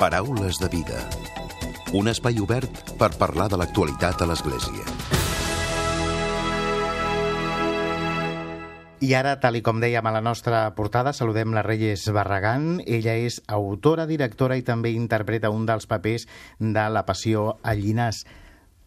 Paraules 0.00 0.58
de 0.62 0.72
Vida. 0.72 1.04
Un 1.92 2.08
espai 2.08 2.40
obert 2.40 2.96
per 2.98 3.12
parlar 3.20 3.48
de 3.52 3.60
l'actualitat 3.60 4.24
a 4.24 4.30
l'Església. 4.30 5.17
I 8.98 9.12
ara, 9.14 9.36
tal 9.38 9.54
i 9.54 9.60
com 9.62 9.78
dèiem 9.78 10.06
a 10.10 10.10
la 10.10 10.20
nostra 10.26 10.64
portada, 10.74 11.12
saludem 11.14 11.52
la 11.54 11.62
Reyes 11.62 12.08
Barragán. 12.10 12.80
Ella 12.82 13.12
és 13.14 13.36
autora, 13.46 14.08
directora 14.10 14.56
i 14.58 14.64
també 14.66 14.90
interpreta 14.90 15.52
un 15.54 15.68
dels 15.68 15.86
papers 15.86 16.26
de 16.58 16.86
La 16.90 17.04
Passió 17.06 17.44
a 17.62 17.76
Llinàs. 17.78 18.24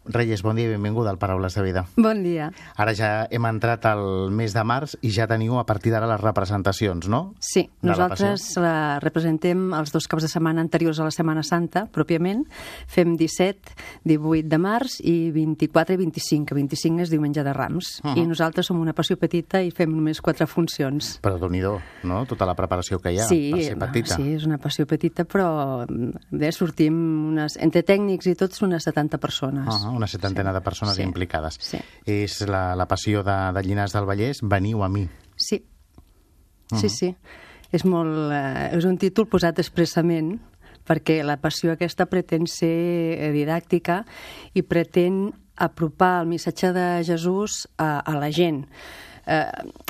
Reyes, 0.06 0.42
bon 0.42 0.58
dia 0.58 0.66
i 0.66 0.72
benvinguda 0.72 1.12
al 1.12 1.20
Paraules 1.22 1.54
de 1.54 1.62
Vida. 1.62 1.84
Bon 1.96 2.24
dia. 2.24 2.48
Ara 2.82 2.94
ja 2.98 3.28
hem 3.30 3.46
entrat 3.46 3.86
al 3.86 4.32
mes 4.34 4.56
de 4.56 4.64
març 4.66 4.96
i 5.06 5.12
ja 5.14 5.28
teniu 5.30 5.60
a 5.62 5.66
partir 5.70 5.92
d'ara 5.94 6.08
les 6.10 6.22
representacions, 6.24 7.06
no? 7.06 7.36
Sí, 7.38 7.68
de 7.84 7.92
nosaltres 7.92 8.48
la, 8.58 8.64
la 8.64 8.74
representem 9.04 9.70
els 9.78 9.94
dos 9.94 10.10
caps 10.10 10.26
de 10.26 10.32
setmana 10.32 10.64
anteriors 10.66 10.98
a 11.00 11.06
la 11.06 11.14
Setmana 11.14 11.44
Santa, 11.46 11.86
pròpiament. 11.86 12.48
Fem 12.90 13.14
17, 13.20 13.76
18 14.10 14.50
de 14.50 14.60
març 14.62 14.98
i 15.06 15.30
24 15.36 15.94
i 15.94 16.02
25, 16.02 16.50
que 16.50 16.58
25 16.58 17.06
és 17.06 17.14
diumenge 17.14 17.46
de 17.46 17.54
Rams. 17.54 18.02
Uh 18.02 18.10
-huh. 18.10 18.18
I 18.18 18.26
nosaltres 18.26 18.66
som 18.66 18.82
una 18.82 18.94
passió 18.94 19.18
petita 19.18 19.62
i 19.62 19.70
fem 19.70 19.92
només 19.94 20.22
quatre 20.22 20.48
funcions. 20.48 21.20
Però 21.22 21.38
déu 21.38 21.80
no? 22.04 22.26
Tota 22.26 22.46
la 22.46 22.56
preparació 22.56 23.00
que 23.00 23.12
hi 23.12 23.20
ha 23.20 23.28
sí, 23.28 23.52
per 23.52 23.64
ser 23.64 23.78
petita. 23.78 24.16
Sí, 24.16 24.34
és 24.34 24.46
una 24.46 24.58
passió 24.58 24.88
petita, 24.88 25.26
però 25.26 25.86
bé, 26.32 26.52
sortim 26.52 27.28
unes, 27.28 27.58
entre 27.58 27.84
tècnics 27.84 28.26
i 28.26 28.36
tots 28.36 28.62
unes 28.62 28.84
70 28.84 29.18
persones. 29.20 29.68
Uh 29.68 29.86
-huh 29.86 29.91
-huh, 29.92 29.98
una 29.98 30.08
setantena 30.08 30.52
Sí. 30.52 30.54
de 30.56 30.62
persones 30.62 30.96
Sí. 30.96 31.02
implicades. 31.04 31.58
Sí. 31.60 31.78
És 32.06 32.42
la, 32.48 32.76
la 32.76 32.88
passió 32.88 33.24
de, 33.24 33.52
de 33.54 33.62
Llinars 33.64 33.94
del 33.94 34.06
Vallès, 34.06 34.40
Veniu 34.42 34.84
a 34.84 34.90
mi. 34.90 35.08
Sí, 35.36 35.66
sí, 36.80 36.90
sí. 36.90 37.16
És, 37.72 37.86
molt, 37.86 38.32
eh, 38.34 38.70
és 38.78 38.86
un 38.86 38.98
títol 38.98 39.28
posat 39.28 39.60
expressament 39.60 40.40
perquè 40.88 41.24
la 41.24 41.38
passió 41.38 41.72
aquesta 41.72 42.06
pretén 42.08 42.48
ser 42.48 42.68
eh, 43.20 43.32
didàctica 43.32 44.02
i 44.54 44.62
pretén 44.64 45.32
apropar 45.56 46.22
el 46.22 46.28
missatge 46.28 46.72
de 46.74 47.04
Jesús 47.06 47.68
a, 47.78 48.00
a 48.00 48.16
la 48.20 48.32
gent. 48.32 48.66
Eh, 49.28 49.46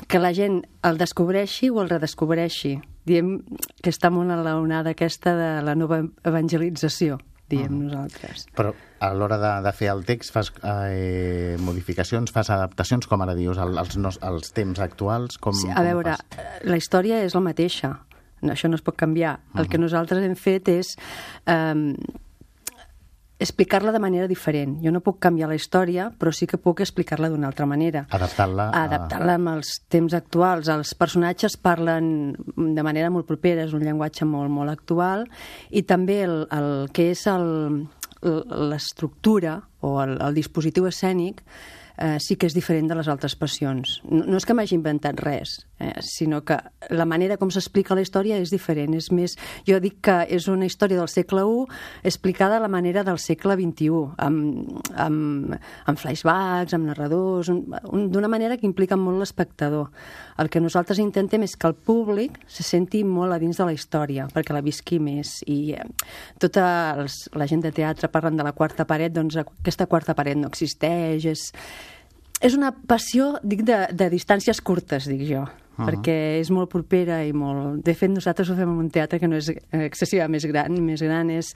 que 0.07 0.19
la 0.19 0.33
gent 0.33 0.61
el 0.83 0.97
descobreixi 0.97 1.69
o 1.71 1.81
el 1.81 1.89
redescobreixi. 1.89 2.79
Diem 3.05 3.39
que 3.81 3.89
està 3.89 4.11
molt 4.11 4.29
en 4.29 4.43
la 4.43 4.57
onada 4.59 4.91
aquesta 4.91 5.33
de 5.35 5.61
la 5.65 5.73
nova 5.73 6.03
evangelització, 6.23 7.17
diem 7.51 7.75
nosaltres. 7.83 8.45
Però 8.57 8.71
a 9.01 9.09
l'hora 9.17 9.37
de, 9.41 9.51
de 9.65 9.73
fer 9.77 9.89
el 9.93 10.03
text 10.07 10.33
fas 10.33 10.51
eh, 10.63 11.57
modificacions, 11.61 12.31
fas 12.33 12.49
adaptacions, 12.53 13.07
com 13.11 13.21
ara 13.25 13.35
dius, 13.37 13.59
al- 13.61 13.77
als, 13.81 13.97
nos, 14.01 14.17
als 14.25 14.51
temps 14.55 14.79
actuals? 14.83 15.37
Com, 15.41 15.53
Sí, 15.57 15.67
com 15.69 15.77
a 15.77 15.85
veure, 15.85 16.15
fas? 16.17 16.39
eh, 16.39 16.65
la 16.69 16.79
història 16.81 17.21
és 17.25 17.35
la 17.37 17.43
mateixa. 17.45 17.93
No, 18.41 18.55
això 18.55 18.69
no 18.71 18.77
es 18.79 18.81
pot 18.81 18.95
canviar. 18.97 19.35
El 19.53 19.67
que 19.69 19.77
nosaltres 19.77 20.23
hem 20.25 20.33
fet 20.39 20.71
és 20.73 20.95
eh, 21.45 21.93
explicar-la 23.41 23.91
de 23.91 23.99
manera 23.99 24.27
diferent. 24.29 24.77
Jo 24.83 24.91
no 24.93 25.01
puc 25.01 25.17
canviar 25.19 25.49
la 25.49 25.55
història, 25.57 26.11
però 26.17 26.31
sí 26.31 26.45
que 26.47 26.59
puc 26.61 26.79
explicar-la 26.85 27.27
d'una 27.33 27.47
altra 27.49 27.65
manera. 27.65 28.05
Adaptant-la 28.13 28.69
a- 28.69 28.83
Adaptant-la 28.85 29.33
amb 29.39 29.51
els 29.55 29.73
temps 29.89 30.13
actuals. 30.13 30.69
Els 30.69 30.93
personatges 30.95 31.57
parlen 31.57 32.35
de 32.55 32.83
manera 32.85 33.09
molt 33.09 33.25
propera, 33.27 33.63
és 33.65 33.73
un 33.73 33.81
llenguatge 33.83 34.25
molt, 34.29 34.49
molt 34.53 34.69
actual, 34.69 35.25
i 35.71 35.81
també 35.83 36.21
el, 36.23 36.45
el 36.51 36.89
que 36.93 37.09
és 37.11 37.25
l'estructura 38.21 39.61
o 39.81 39.95
el, 40.03 40.17
el 40.21 40.35
dispositiu 40.37 40.85
escènic 40.89 41.41
eh, 41.97 42.17
sí 42.19 42.37
que 42.37 42.47
és 42.49 42.55
diferent 42.55 42.89
de 42.89 42.97
les 42.97 43.09
altres 43.11 43.35
passions. 43.35 43.99
No, 44.09 44.23
no 44.25 44.39
és 44.39 44.45
que 44.47 44.55
m'hagi 44.57 44.75
inventat 44.77 45.19
res, 45.21 45.57
eh, 45.79 45.93
sinó 46.05 46.41
que 46.45 46.57
la 46.89 47.05
manera 47.05 47.37
com 47.41 47.51
s'explica 47.51 47.95
la 47.97 48.03
història 48.05 48.39
és 48.41 48.53
diferent. 48.53 48.95
És 48.97 49.11
més, 49.11 49.37
jo 49.67 49.79
dic 49.83 49.99
que 50.05 50.17
és 50.29 50.47
una 50.51 50.67
història 50.67 50.99
del 50.99 51.11
segle 51.11 51.41
I 51.41 51.65
explicada 52.07 52.57
a 52.57 52.63
la 52.63 52.69
manera 52.71 53.03
del 53.03 53.19
segle 53.19 53.55
XXI, 53.57 53.89
amb, 54.17 54.81
amb, 54.95 55.55
amb 55.85 55.99
flashbacks, 55.99 56.73
amb 56.73 56.89
narradors, 56.91 57.49
un, 57.49 57.63
un, 57.91 58.09
d'una 58.11 58.29
manera 58.31 58.57
que 58.57 58.67
implica 58.67 58.97
molt 58.97 59.19
l'espectador. 59.19 59.89
El 60.41 60.49
que 60.49 60.61
nosaltres 60.61 60.99
intentem 60.99 61.43
és 61.45 61.55
que 61.55 61.69
el 61.69 61.75
públic 61.75 62.39
se 62.47 62.63
senti 62.63 63.03
molt 63.03 63.33
a 63.33 63.39
dins 63.41 63.57
de 63.57 63.67
la 63.67 63.75
història, 63.75 64.27
perquè 64.33 64.55
la 64.55 64.63
visqui 64.65 64.99
més. 64.99 65.39
I 65.49 65.75
eh, 65.77 65.87
tota 66.41 66.65
els, 66.97 67.27
la 67.37 67.47
gent 67.49 67.63
de 67.65 67.73
teatre 67.75 68.09
parlen 68.11 68.37
de 68.39 68.45
la 68.45 68.55
quarta 68.57 68.87
paret, 68.89 69.13
doncs 69.13 69.37
aquesta 69.41 69.87
quarta 69.91 70.15
paret 70.17 70.39
no 70.39 70.49
existeix, 70.51 71.27
és, 71.31 71.49
és 72.41 72.55
una 72.57 72.71
passió, 72.73 73.35
dic, 73.43 73.63
de, 73.67 73.83
de 73.93 74.09
distàncies 74.09 74.61
curtes, 74.65 75.07
dic 75.09 75.21
jo, 75.29 75.43
uh 75.45 75.47
-huh. 75.77 75.87
perquè 75.87 76.39
és 76.41 76.49
molt 76.49 76.69
propera 76.69 77.23
i 77.25 77.33
molt... 77.33 77.83
De 77.85 77.93
fet, 77.93 78.09
nosaltres 78.09 78.49
ho 78.49 78.55
fem 78.55 78.69
en 78.69 78.77
un 78.77 78.89
teatre 78.89 79.19
que 79.19 79.27
no 79.27 79.35
és 79.35 79.51
excessiva 79.71 80.27
més 80.27 80.45
gran, 80.45 80.73
més 80.83 81.01
gran 81.01 81.29
és 81.29 81.53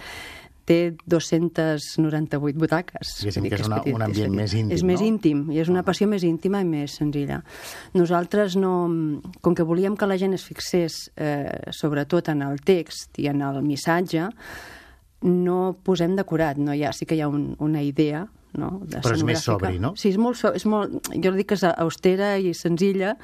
té 0.66 0.96
298 1.06 2.58
butaques. 2.58 3.20
Diguéssim 3.20 3.44
que 3.48 3.56
és 3.56 3.68
una- 3.68 3.82
petit, 3.82 3.94
un 3.94 4.02
ambient 4.02 4.32
petit. 4.32 4.42
més 4.42 4.54
íntim, 4.54 4.72
És 4.76 4.84
més 4.84 5.00
no? 5.00 5.08
íntim, 5.08 5.52
i 5.52 5.60
és 5.60 5.70
una 5.70 5.84
passió 5.84 6.08
més 6.08 6.24
íntima 6.24 6.62
i 6.62 6.66
més 6.66 6.92
senzilla. 6.92 7.44
Nosaltres 7.94 8.56
no... 8.56 8.72
Com 9.42 9.54
que 9.54 9.64
volíem 9.64 9.96
que 9.96 10.08
la 10.08 10.18
gent 10.18 10.34
es 10.34 10.44
fixés 10.44 11.12
eh, 11.16 11.72
sobretot 11.72 12.30
en 12.30 12.42
el 12.42 12.60
text 12.62 13.20
i 13.20 13.28
en 13.28 13.42
el 13.42 13.62
missatge, 13.62 14.30
no 15.22 15.76
posem 15.84 16.16
decorat, 16.16 16.58
no 16.58 16.74
hi 16.74 16.84
ha, 16.84 16.92
sí 16.94 17.06
que 17.06 17.16
hi 17.16 17.22
ha 17.22 17.28
un, 17.28 17.56
una 17.60 17.82
idea, 17.82 18.28
no? 18.58 18.82
de 18.84 19.02
Però 19.04 19.16
és 19.16 19.24
més 19.28 19.44
sobri, 19.44 19.80
no? 19.82 19.94
Sí, 20.00 20.10
és 20.14 20.20
molt, 20.22 20.40
so, 20.40 20.52
és 20.56 20.66
molt, 20.70 21.10
jo 21.12 21.34
dic 21.36 21.50
que 21.52 21.58
és 21.58 21.66
austera 21.70 22.36
i 22.38 22.54
senzilla 22.58 23.16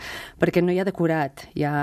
perquè 0.42 0.64
no 0.64 0.74
hi 0.74 0.80
ha 0.82 0.88
decorat, 0.88 1.46
hi 1.56 1.66
ha, 1.68 1.76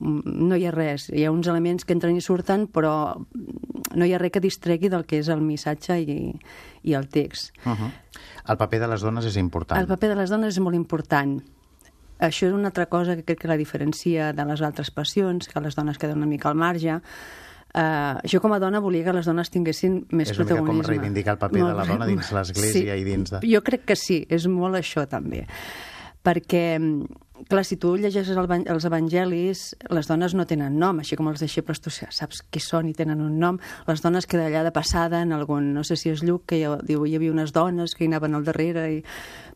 no 0.00 0.58
hi 0.58 0.66
ha 0.66 0.74
res. 0.74 1.08
Hi 1.12 1.24
ha 1.26 1.34
uns 1.34 1.48
elements 1.50 1.86
que 1.86 1.96
entren 1.96 2.16
i 2.16 2.24
surten, 2.24 2.66
però 2.72 2.94
no 3.18 4.06
hi 4.06 4.14
ha 4.14 4.20
res 4.22 4.34
que 4.34 4.44
distregui 4.44 4.90
del 4.92 5.06
que 5.06 5.20
és 5.20 5.30
el 5.32 5.44
missatge 5.44 6.00
i, 6.00 6.18
i 6.82 6.98
el 6.98 7.08
text. 7.08 7.54
Uh 7.64 7.72
-huh. 7.72 7.90
El 8.48 8.56
paper 8.56 8.80
de 8.80 8.88
les 8.88 9.00
dones 9.00 9.24
és 9.24 9.36
important. 9.36 9.80
El 9.80 9.86
paper 9.86 10.08
de 10.10 10.16
les 10.16 10.30
dones 10.30 10.54
és 10.54 10.60
molt 10.60 10.76
important. 10.76 11.40
Això 12.20 12.46
és 12.46 12.52
una 12.52 12.68
altra 12.68 12.86
cosa 12.86 13.16
que 13.16 13.24
crec 13.24 13.40
que 13.40 13.48
la 13.48 13.56
diferencia 13.56 14.32
de 14.32 14.44
les 14.44 14.60
altres 14.60 14.90
passions, 14.90 15.48
que 15.48 15.60
les 15.60 15.74
dones 15.74 15.98
queden 15.98 16.18
una 16.18 16.26
mica 16.26 16.50
al 16.50 16.54
marge. 16.54 17.00
Uh, 17.70 18.18
jo 18.26 18.40
com 18.42 18.52
a 18.52 18.58
dona 18.58 18.80
volia 18.82 19.04
que 19.06 19.12
les 19.14 19.26
dones 19.26 19.48
tinguessin 19.48 20.00
més 20.10 20.30
És 20.32 20.38
una 20.38 20.44
mica 20.44 20.56
com 20.56 20.64
protagonisme. 20.64 20.90
reivindicar 20.96 21.34
el 21.36 21.38
paper 21.38 21.60
de 21.62 21.74
la 21.74 21.84
dona 21.86 22.06
dins 22.06 22.32
l'església 22.32 22.96
i 22.96 23.04
dins 23.04 23.30
de- 23.30 23.40
Jo 23.46 23.60
crec 23.62 23.84
que 23.86 23.94
sí, 23.96 24.26
és 24.28 24.46
molt 24.48 24.74
això 24.74 25.06
també. 25.06 25.46
Perquè, 26.24 26.78
mm, 26.80 27.04
clar, 27.48 27.64
si 27.64 27.76
tu 27.80 27.94
llegeixes 27.96 28.36
el, 28.36 28.48
els 28.72 28.86
evangelis, 28.88 29.62
les 29.90 30.08
dones 30.10 30.34
no 30.36 30.46
tenen 30.48 30.78
nom, 30.80 31.00
així 31.00 31.16
com 31.18 31.30
els 31.30 31.42
deixebles 31.42 31.80
tu 31.80 31.92
saps 31.92 32.42
qui 32.50 32.62
són 32.62 32.90
i 32.90 32.94
tenen 32.96 33.22
un 33.24 33.38
nom. 33.40 33.60
Les 33.88 34.02
dones 34.04 34.26
que 34.26 34.40
d'allà 34.40 34.64
de 34.66 34.72
passada, 34.74 35.22
en 35.22 35.32
algun, 35.36 35.72
no 35.74 35.84
sé 35.86 35.96
si 35.96 36.12
és 36.12 36.24
Lluc, 36.26 36.48
que 36.50 36.60
hi, 36.60 36.66
diu 36.88 37.06
hi 37.06 37.16
havia 37.18 37.32
unes 37.32 37.54
dones 37.56 37.94
que 37.94 38.04
hi 38.04 38.10
anaven 38.10 38.36
al 38.36 38.46
darrere. 38.48 38.86
I... 38.98 39.02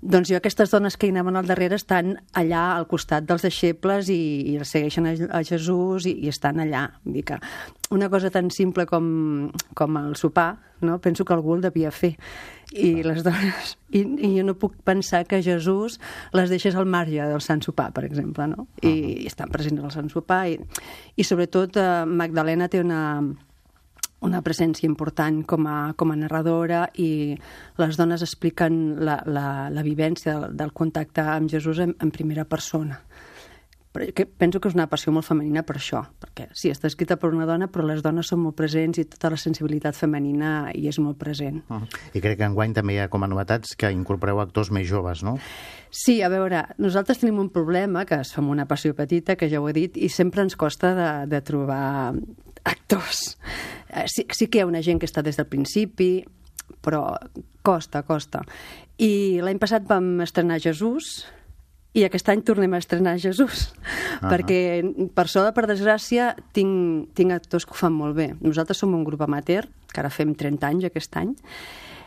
Doncs 0.04 0.28
jo 0.30 0.36
aquestes 0.36 0.72
dones 0.72 0.98
que 1.00 1.08
hi 1.08 1.14
anaven 1.14 1.40
al 1.40 1.48
darrere 1.48 1.78
estan 1.80 2.14
allà 2.36 2.64
al 2.74 2.88
costat 2.90 3.24
dels 3.28 3.46
deixebles 3.46 4.10
i, 4.12 4.20
i 4.52 4.58
els 4.60 4.74
segueixen 4.74 5.08
a, 5.08 5.14
a 5.38 5.42
Jesús 5.44 6.08
i, 6.10 6.18
i 6.24 6.32
estan 6.32 6.60
allà. 6.60 6.86
Vull 7.04 7.20
dir 7.20 7.26
que 7.30 7.40
una 7.94 8.10
cosa 8.12 8.30
tan 8.30 8.50
simple 8.50 8.86
com, 8.86 9.50
com 9.74 9.96
el 10.00 10.16
sopar, 10.16 10.58
no? 10.80 10.98
penso 11.00 11.24
que 11.24 11.32
algú 11.32 11.54
el 11.56 11.64
devia 11.64 11.90
fer. 11.94 12.16
I 12.74 12.90
les 13.06 13.22
dones... 13.22 13.76
I, 13.94 14.02
I 14.02 14.32
jo 14.34 14.42
no 14.42 14.56
puc 14.58 14.74
pensar 14.82 15.22
que 15.30 15.38
Jesús 15.46 16.00
les 16.34 16.50
deixés 16.50 16.74
al 16.74 16.88
marge 16.90 17.22
del 17.22 17.42
Sant 17.44 17.62
Sopar, 17.62 17.92
per 17.94 18.02
exemple, 18.08 18.48
no? 18.50 18.66
I, 18.82 19.22
i 19.22 19.26
estan 19.30 19.52
presents 19.54 19.84
al 19.84 19.94
Sant 19.94 20.10
Sopar. 20.10 20.42
I, 20.50 20.58
i 21.14 21.26
sobretot 21.26 21.78
eh, 21.78 21.90
Magdalena 22.10 22.66
té 22.72 22.82
una, 22.82 23.04
una 24.24 24.40
presència 24.42 24.88
important 24.88 25.42
com 25.46 25.68
a, 25.70 25.78
com 26.00 26.10
a 26.10 26.18
narradora 26.18 26.88
i 26.98 27.36
les 27.78 28.00
dones 28.00 28.24
expliquen 28.24 28.80
la, 29.04 29.20
la, 29.26 29.46
la 29.70 29.86
vivència 29.86 30.34
del, 30.34 30.56
del 30.58 30.72
contacte 30.72 31.22
amb 31.36 31.52
Jesús 31.52 31.82
en, 31.84 31.94
en 32.00 32.10
primera 32.14 32.46
persona. 32.48 32.98
Però 33.94 34.08
que 34.10 34.24
penso 34.26 34.58
que 34.58 34.66
és 34.66 34.74
una 34.74 34.88
passió 34.90 35.12
molt 35.14 35.26
femenina 35.28 35.62
per 35.62 35.76
això, 35.78 36.00
perquè 36.18 36.48
sí, 36.50 36.72
està 36.74 36.88
escrita 36.90 37.14
per 37.20 37.28
una 37.30 37.46
dona, 37.46 37.68
però 37.70 37.84
les 37.86 38.02
dones 38.02 38.26
són 38.26 38.40
molt 38.42 38.56
presents 38.58 38.98
i 38.98 39.04
tota 39.06 39.30
la 39.30 39.38
sensibilitat 39.38 39.94
femenina 39.94 40.72
hi 40.74 40.88
és 40.90 40.98
molt 40.98 41.16
present. 41.20 41.62
Uh 41.68 41.76
-huh. 41.76 42.00
I 42.12 42.20
crec 42.20 42.38
que 42.38 42.44
enguany 42.44 42.74
també 42.74 42.94
hi 42.94 42.98
ha 42.98 43.08
com 43.08 43.22
a 43.22 43.28
novetats 43.28 43.76
que 43.76 43.92
incorporeu 43.92 44.40
actors 44.40 44.72
més 44.72 44.88
joves, 44.88 45.22
no? 45.22 45.38
Sí, 45.90 46.22
a 46.22 46.28
veure, 46.28 46.64
nosaltres 46.78 47.18
tenim 47.18 47.38
un 47.38 47.50
problema, 47.50 48.04
que 48.04 48.24
som 48.24 48.48
una 48.48 48.66
passió 48.66 48.94
petita, 48.94 49.36
que 49.36 49.48
ja 49.48 49.60
ho 49.60 49.68
he 49.68 49.72
dit, 49.72 49.96
i 49.96 50.08
sempre 50.08 50.42
ens 50.42 50.56
costa 50.56 50.94
de, 50.94 51.26
de 51.26 51.40
trobar 51.40 52.14
actors. 52.64 53.38
Eh, 53.90 54.04
Sí, 54.06 54.26
sí 54.32 54.48
que 54.48 54.58
hi 54.58 54.62
ha 54.62 54.66
una 54.66 54.82
gent 54.82 54.98
que 54.98 55.06
està 55.06 55.22
des 55.22 55.36
del 55.36 55.46
principi, 55.46 56.24
però 56.82 57.16
costa, 57.62 58.02
costa. 58.02 58.42
I 58.98 59.40
l'any 59.40 59.58
passat 59.58 59.86
vam 59.86 60.20
estrenar 60.20 60.60
Jesús, 60.60 61.26
i 61.94 62.02
aquest 62.02 62.28
any 62.28 62.42
tornem 62.42 62.74
a 62.74 62.80
estrenar 62.82 63.18
Jesús, 63.22 63.70
uh 63.70 64.20
-huh. 64.20 64.30
perquè 64.30 65.10
per 65.14 65.28
sort, 65.28 65.54
per 65.54 65.66
desgràcia, 65.66 66.34
tinc, 66.52 67.14
tinc 67.14 67.32
actors 67.32 67.64
que 67.64 67.72
ho 67.72 67.74
fan 67.76 67.92
molt 67.92 68.16
bé. 68.16 68.34
Nosaltres 68.40 68.78
som 68.78 68.94
un 68.94 69.04
grup 69.04 69.22
amateur, 69.22 69.68
que 69.92 70.00
ara 70.00 70.10
fem 70.10 70.34
30 70.34 70.66
anys 70.66 70.84
aquest 70.84 71.16
any, 71.16 71.36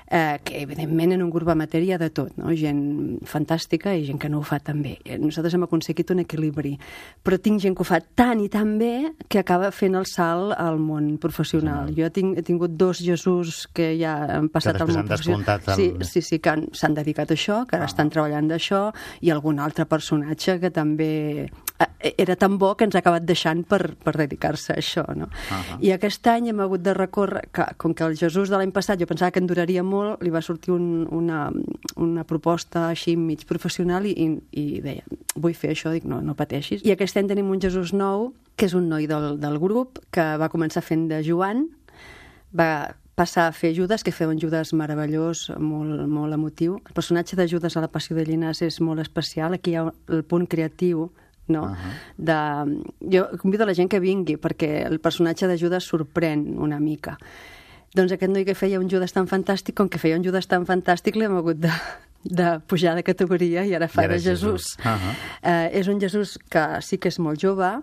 eh, 0.09 0.39
que 0.43 0.61
evidentment 0.61 1.11
en 1.13 1.21
un 1.23 1.29
grup 1.29 1.49
amateur 1.49 1.81
hi 1.83 1.91
ha 1.91 1.97
de 1.97 2.09
tot, 2.09 2.31
no? 2.37 2.53
gent 2.55 3.19
fantàstica 3.27 3.93
i 3.95 4.05
gent 4.07 4.19
que 4.19 4.29
no 4.29 4.39
ho 4.39 4.43
fa 4.43 4.59
tan 4.59 4.81
bé. 4.81 4.97
Eh, 5.03 5.17
Nosaltres 5.19 5.53
hem 5.57 5.63
aconseguit 5.63 6.09
un 6.11 6.19
equilibri, 6.23 6.77
però 7.23 7.39
tinc 7.39 7.59
gent 7.61 7.75
que 7.75 7.83
ho 7.83 7.85
fa 7.85 7.99
tan 7.99 8.39
i 8.39 8.47
tan 8.49 8.77
bé 8.79 9.13
que 9.27 9.39
acaba 9.39 9.71
fent 9.71 9.95
el 9.95 10.05
salt 10.05 10.53
al 10.57 10.79
món 10.79 11.17
professional. 11.17 11.93
Jo 11.97 12.09
tinc, 12.11 12.37
he 12.37 12.43
tingut 12.43 12.71
dos 12.77 12.99
Jesús 13.03 13.67
que 13.73 13.97
ja 13.99 14.15
han 14.37 14.49
passat 14.49 14.75
al 14.81 14.87
món 14.87 15.05
professional. 15.07 15.43
el- 15.67 15.75
Sí, 15.75 15.93
sí, 16.01 16.21
sí, 16.21 16.39
que 16.39 16.49
han- 16.49 16.69
s'han 16.73 16.93
dedicat 16.93 17.29
a 17.31 17.33
això, 17.33 17.65
que 17.67 17.75
ara 17.75 17.83
Ah. 17.85 17.87
estan 17.91 18.09
treballant 18.09 18.47
d'això, 18.49 18.93
i 19.21 19.29
algun 19.29 19.59
altre 19.59 19.85
personatge 19.85 20.59
que 20.59 20.71
també 20.71 21.49
era 21.99 22.35
tan 22.35 22.57
bo 22.57 22.75
que 22.77 22.85
ens 22.85 22.95
ha 22.95 23.01
acabat 23.01 23.25
deixant 23.25 23.63
per, 23.67 23.95
per 24.01 24.13
dedicar-se 24.17 24.73
a 24.73 24.77
això, 24.81 25.03
no? 25.17 25.29
Ah. 25.53 25.77
I 25.81 25.91
aquest 25.95 26.25
any 26.29 26.49
hem 26.51 26.61
hagut 26.63 26.83
de 26.85 26.93
recórrer, 26.97 27.47
que, 27.53 27.65
com 27.77 27.93
que 27.97 28.05
el 28.05 28.17
Jesús 28.17 28.49
de 28.49 28.57
l'any 28.57 28.73
passat 28.73 28.99
jo 29.01 29.07
pensava 29.09 29.31
que 29.33 29.41
en 29.41 29.49
duraria 29.49 29.83
molt, 29.85 30.21
li 30.25 30.33
va 30.33 30.41
sortir 30.45 30.73
un, 30.75 31.07
una, 31.13 31.47
una 31.95 32.25
proposta 32.27 32.87
així 32.91 33.15
mig 33.17 33.45
professional 33.49 34.05
i, 34.09 34.13
i, 34.13 34.29
i 34.51 34.65
deia, 34.83 35.05
vull 35.35 35.57
fer 35.57 35.73
això, 35.73 35.93
dic, 35.93 36.05
no, 36.09 36.21
no 36.21 36.37
pateixis. 36.37 36.85
I 36.85 36.93
aquest 36.93 37.17
any 37.17 37.29
tenim 37.29 37.49
un 37.53 37.61
Jesús 37.61 37.93
nou, 37.93 38.31
que 38.57 38.69
és 38.69 38.77
un 38.77 38.87
noi 38.89 39.09
del, 39.09 39.35
del 39.41 39.59
grup, 39.61 40.01
que 40.13 40.29
va 40.41 40.49
començar 40.53 40.85
fent 40.85 41.07
de 41.11 41.21
Joan, 41.25 41.67
va 42.57 42.95
passar 43.17 43.47
a 43.49 43.53
fer 43.53 43.73
Judes, 43.73 44.03
que 44.05 44.13
feia 44.13 44.29
un 44.29 44.37
Judes 44.37 44.75
meravellós, 44.77 45.47
molt, 45.57 46.03
molt 46.05 46.35
emotiu. 46.35 46.77
El 46.85 46.93
personatge 46.93 47.35
de 47.35 47.47
a 47.49 47.81
la 47.81 47.89
Passió 47.89 48.15
de 48.15 48.23
Llinars 48.23 48.61
és 48.61 48.79
molt 48.79 49.01
especial. 49.01 49.53
Aquí 49.53 49.71
hi 49.71 49.75
ha 49.75 49.91
el 50.09 50.23
punt 50.23 50.45
creatiu 50.45 51.09
no? 51.47 51.63
Uh 51.63 51.75
-huh. 51.75 51.93
de... 52.17 52.37
Jo 53.11 53.27
convido 53.37 53.65
la 53.65 53.73
gent 53.73 53.89
que 53.89 53.99
vingui 53.99 54.37
perquè 54.37 54.85
el 54.85 54.99
personatge 54.99 55.47
de 55.47 55.57
Judes 55.57 55.83
sorprèn 55.83 56.57
una 56.57 56.79
mica. 56.79 57.17
Doncs 57.95 58.11
aquest 58.11 58.31
noi 58.31 58.45
que 58.45 58.55
feia 58.55 58.79
un 58.79 58.89
Judas 58.89 59.13
tan 59.13 59.27
fantàstic, 59.27 59.73
com 59.73 59.89
que 59.89 59.99
feia 59.99 60.17
un 60.17 60.23
Judas 60.23 60.47
tan 60.47 60.65
fantàstic, 60.65 61.15
l'hem 61.15 61.35
hagut 61.37 61.57
de, 61.57 61.71
de 62.23 62.59
pujar 62.67 62.95
de 62.95 63.03
categoria 63.03 63.65
i 63.65 63.73
ara 63.73 63.87
fa 63.87 64.03
I 64.03 64.05
ara 64.05 64.13
de 64.15 64.21
Jesús. 64.21 64.75
Jesús. 64.75 64.85
Uh 64.85 64.91
-huh. 64.91 65.13
eh, 65.41 65.79
és 65.79 65.87
un 65.87 65.99
Jesús 65.99 66.37
que 66.49 66.81
sí 66.81 66.97
que 66.97 67.07
és 67.07 67.19
molt 67.19 67.41
jove, 67.41 67.81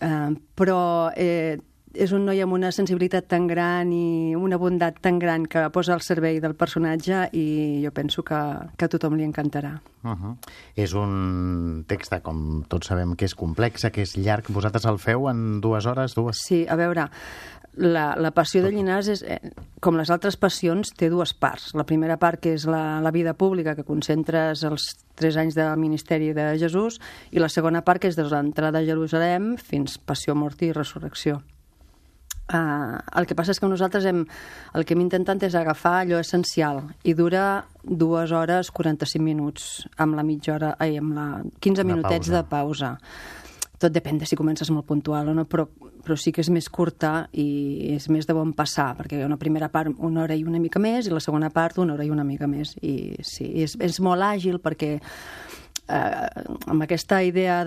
eh, 0.00 0.30
però 0.56 1.12
eh, 1.16 1.58
és 1.94 2.12
un 2.14 2.24
noi 2.26 2.40
amb 2.42 2.54
una 2.54 2.70
sensibilitat 2.72 3.26
tan 3.30 3.48
gran 3.50 3.90
i 3.92 4.34
una 4.38 4.58
bondat 4.60 5.00
tan 5.02 5.18
gran 5.18 5.46
que 5.50 5.64
posa 5.74 5.94
al 5.96 6.04
servei 6.06 6.38
del 6.40 6.54
personatge 6.54 7.26
i 7.34 7.82
jo 7.84 7.90
penso 7.94 8.22
que, 8.22 8.40
que 8.76 8.86
a 8.86 8.92
tothom 8.92 9.16
li 9.18 9.26
encantarà. 9.26 9.80
Uh 10.02 10.10
-huh. 10.10 10.36
És 10.76 10.94
un 10.94 11.84
text, 11.86 12.14
com 12.22 12.64
tots 12.68 12.86
sabem, 12.86 13.16
que 13.16 13.24
és 13.24 13.34
complex, 13.34 13.86
que 13.92 14.02
és 14.02 14.16
llarg. 14.16 14.48
Vosaltres 14.48 14.84
el 14.86 14.98
feu 14.98 15.28
en 15.28 15.60
dues 15.60 15.86
hores, 15.86 16.14
dues? 16.14 16.38
Sí, 16.46 16.66
a 16.68 16.76
veure, 16.76 17.10
la, 17.74 18.14
la 18.16 18.30
passió 18.30 18.62
de 18.62 18.70
Llinàs, 18.70 19.08
és, 19.08 19.22
eh, 19.22 19.52
com 19.80 19.96
les 19.96 20.10
altres 20.10 20.36
passions, 20.36 20.90
té 20.96 21.08
dues 21.10 21.32
parts. 21.34 21.74
La 21.74 21.84
primera 21.84 22.16
part, 22.16 22.40
que 22.40 22.54
és 22.54 22.66
la, 22.66 23.00
la 23.00 23.10
vida 23.10 23.34
pública, 23.34 23.74
que 23.74 23.84
concentres 23.84 24.64
els 24.64 24.96
tres 25.14 25.36
anys 25.36 25.54
del 25.54 25.76
ministeri 25.76 26.32
de 26.32 26.58
Jesús, 26.58 27.00
i 27.30 27.38
la 27.38 27.48
segona 27.48 27.82
part, 27.82 28.00
que 28.00 28.08
és 28.08 28.16
des 28.16 28.28
de 28.28 28.36
l'entrada 28.36 28.78
a 28.78 28.84
Jerusalem 28.84 29.56
fins 29.56 29.98
passió, 29.98 30.34
mort 30.34 30.62
i 30.62 30.72
resurrecció. 30.72 31.42
Uh, 32.50 32.98
el 33.14 33.28
que 33.30 33.36
passa 33.38 33.54
és 33.54 33.60
que 33.62 33.68
nosaltres 33.70 34.06
hem, 34.10 34.24
el 34.74 34.82
que 34.82 34.96
hem 34.96 35.04
intentat 35.04 35.44
és 35.46 35.54
agafar 35.54 36.00
allò 36.00 36.18
essencial 36.18 36.80
i 37.06 37.14
dura 37.14 37.62
dues 37.84 38.32
hores 38.34 38.72
45 38.74 39.22
minuts 39.22 39.68
amb 40.02 40.18
la 40.18 40.24
mitja 40.26 40.56
hora, 40.56 40.72
ai, 40.82 40.96
amb 40.98 41.14
la 41.14 41.26
15 41.62 41.84
Una 41.84 41.92
minutets 41.92 42.26
pausa. 42.26 42.34
de 42.34 42.48
pausa. 42.50 42.90
Tot 43.80 43.94
depèn 43.94 44.18
de 44.18 44.26
si 44.26 44.36
comences 44.36 44.68
molt 44.74 44.84
puntual 44.88 45.30
o 45.30 45.34
no, 45.36 45.46
però, 45.46 45.68
però 46.02 46.16
sí 46.18 46.34
que 46.34 46.42
és 46.42 46.50
més 46.50 46.66
curta 46.68 47.28
i 47.32 47.94
és 47.94 48.10
més 48.10 48.26
de 48.26 48.34
bon 48.34 48.50
passar, 48.52 48.90
perquè 48.98 49.20
hi 49.20 49.22
ha 49.22 49.30
una 49.30 49.38
primera 49.38 49.70
part 49.70 49.94
una 49.96 50.24
hora 50.24 50.34
i 50.34 50.42
una 50.42 50.58
mica 50.58 50.82
més 50.82 51.06
i 51.06 51.14
la 51.14 51.22
segona 51.22 51.52
part 51.54 51.78
una 51.78 51.94
hora 51.94 52.04
i 52.04 52.10
una 52.10 52.26
mica 52.26 52.50
més. 52.50 52.74
I 52.82 53.14
sí, 53.22 53.46
és, 53.62 53.78
és 53.78 54.00
molt 54.02 54.26
àgil 54.26 54.58
perquè 54.58 54.96
eh, 55.90 56.44
amb 56.70 56.82
aquesta 56.86 57.22
idea 57.26 57.64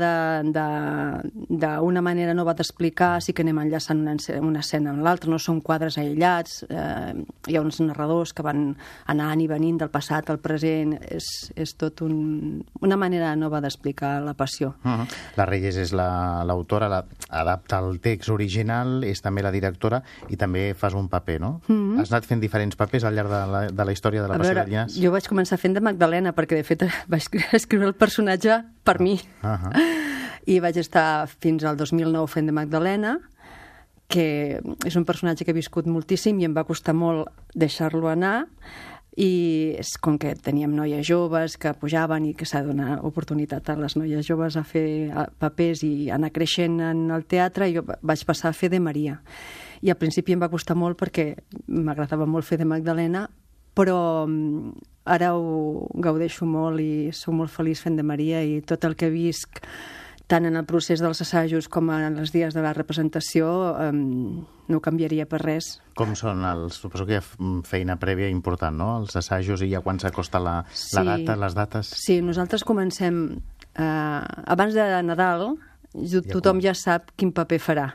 d'una 0.64 2.02
manera 2.02 2.34
nova 2.34 2.54
d'explicar 2.56 3.22
sí 3.24 3.34
que 3.34 3.44
anem 3.44 3.60
enllaçant 3.66 4.00
una, 4.02 4.16
una 4.42 4.60
escena 4.64 4.92
amb 4.94 5.04
l'altra, 5.06 5.30
no 5.32 5.40
són 5.42 5.62
quadres 5.66 5.98
aïllats, 6.02 6.64
eh, 6.70 7.14
hi 7.50 7.58
ha 7.58 7.62
uns 7.64 7.80
narradors 7.84 8.34
que 8.34 8.46
van 8.46 8.76
anant 9.12 9.42
i 9.44 9.48
venint 9.52 9.78
del 9.82 9.92
passat 9.94 10.30
al 10.32 10.40
present, 10.44 10.96
és, 11.12 11.28
és 11.56 11.76
tot 11.80 12.02
un, 12.06 12.64
una 12.82 12.98
manera 13.00 13.34
nova 13.36 13.62
d'explicar 13.64 14.20
la 14.24 14.34
passió. 14.34 14.74
Uh 14.84 14.92
-huh. 15.04 15.08
La 15.38 15.46
Reyes 15.46 15.76
és 15.78 15.92
la- 15.94 16.44
l'autora, 16.46 16.88
la, 16.90 17.06
adapta 17.30 17.80
el 17.80 18.00
text 18.00 18.30
original, 18.30 19.04
és 19.04 19.22
també 19.22 19.42
la 19.42 19.52
directora 19.52 20.04
i 20.30 20.36
també 20.38 20.74
fas 20.74 20.94
un 20.94 21.08
paper, 21.10 21.40
no? 21.42 21.62
Uh 21.68 21.76
-huh. 21.76 22.02
Has 22.02 22.12
anat 22.12 22.26
fent 22.26 22.42
diferents 22.42 22.76
papers 22.76 23.04
al 23.04 23.14
llarg 23.16 23.30
de 23.30 23.52
la, 23.52 23.68
de 23.72 23.86
la 23.86 23.92
història 23.92 24.22
de 24.22 24.28
la 24.28 24.36
A 24.36 24.38
Passió 24.38 24.54
veure, 24.54 24.70
de 24.70 24.72
Llinàs? 24.72 25.02
jo 25.02 25.12
vaig 25.12 25.28
començar 25.28 25.58
fent 25.58 25.74
de 25.74 25.82
Magdalena, 25.82 26.34
perquè 26.34 26.56
de 26.56 26.64
fet 26.64 26.84
vaig 27.08 27.24
escriure 27.54 27.88
el 27.88 27.94
personatge 27.94 28.13
per 28.84 29.00
mi. 29.00 29.20
Uh 29.44 29.50
-huh. 29.50 29.72
I 30.46 30.60
vaig 30.60 30.78
estar 30.78 31.28
fins 31.40 31.64
al 31.64 31.78
2009 31.78 32.28
fent 32.28 32.46
de 32.46 32.52
Magdalena, 32.52 33.20
que 34.08 34.60
és 34.86 34.96
un 34.96 35.06
personatge 35.06 35.46
que 35.46 35.52
he 35.52 35.54
viscut 35.54 35.88
moltíssim 35.88 36.40
i 36.40 36.46
em 36.46 36.54
va 36.54 36.66
costar 36.66 36.94
molt 36.94 37.28
deixar-lo 37.56 38.10
anar, 38.10 38.48
i 39.16 39.76
és 39.78 39.98
com 40.02 40.18
que 40.18 40.34
teníem 40.36 40.74
noies 40.76 41.06
joves 41.08 41.58
que 41.58 41.74
pujaven 41.74 42.26
i 42.26 42.34
que 42.34 42.46
s'ha 42.46 42.62
de 42.62 42.68
donar 42.68 43.00
oportunitat 43.06 43.70
a 43.70 43.76
les 43.76 43.96
noies 43.96 44.26
joves 44.26 44.58
a 44.58 44.64
fer 44.64 45.12
papers 45.38 45.84
i 45.84 46.10
anar 46.10 46.32
creixent 46.32 46.80
en 46.82 47.12
el 47.12 47.26
teatre, 47.26 47.72
jo 47.74 47.84
va- 47.84 48.00
vaig 48.02 48.26
passar 48.26 48.50
a 48.50 48.54
fer 48.54 48.70
de 48.70 48.80
Maria. 48.80 49.22
I 49.82 49.90
al 49.92 49.98
principi 49.98 50.34
em 50.34 50.40
va 50.42 50.50
costar 50.50 50.76
molt 50.76 50.98
perquè 51.00 51.36
m'agradava 51.68 52.26
molt 52.26 52.46
fer 52.46 52.58
de 52.58 52.66
Magdalena, 52.66 53.30
però 53.76 54.26
mm, 54.28 54.72
ara 55.06 55.34
ho 55.36 55.88
gaudeixo 56.00 56.46
molt 56.48 56.80
i 56.80 57.10
sóc 57.12 57.36
molt 57.36 57.52
feliç 57.52 57.82
fent 57.84 57.98
de 58.00 58.04
Maria 58.08 58.44
i 58.44 58.62
tot 58.62 58.86
el 58.88 58.96
que 58.96 59.10
visc 59.12 59.60
tant 60.32 60.46
en 60.48 60.56
el 60.56 60.64
procés 60.66 61.02
dels 61.04 61.20
assajos 61.22 61.68
com 61.70 61.90
en 61.92 62.16
els 62.18 62.32
dies 62.32 62.56
de 62.56 62.62
la 62.64 62.72
representació 62.74 63.50
eh, 63.76 63.90
no 63.94 64.80
canviaria 64.82 65.26
per 65.30 65.42
res. 65.44 65.82
Com 66.00 66.16
són 66.16 66.46
els... 66.48 66.80
Suposo 66.80 67.06
que 67.06 67.18
hi 67.18 67.20
ha 67.20 67.26
feina 67.68 67.98
prèvia 68.00 68.30
important, 68.32 68.74
no? 68.80 68.94
Els 69.02 69.16
assajos 69.20 69.62
i 69.62 69.70
ja 69.74 69.82
quan 69.84 70.00
s'acosta 70.00 70.40
la, 70.40 70.62
la 70.64 70.74
Sí. 70.74 71.04
data, 71.04 71.36
les 71.36 71.54
dates... 71.54 71.92
Sí, 72.00 72.22
nosaltres 72.24 72.64
comencem... 72.64 73.20
Eh, 73.76 74.22
abans 74.56 74.74
de 74.74 74.88
Nadal, 75.04 75.58
tothom 76.32 76.62
ja 76.64 76.74
sap 76.74 77.12
quin 77.20 77.34
paper 77.36 77.60
farà. 77.60 77.90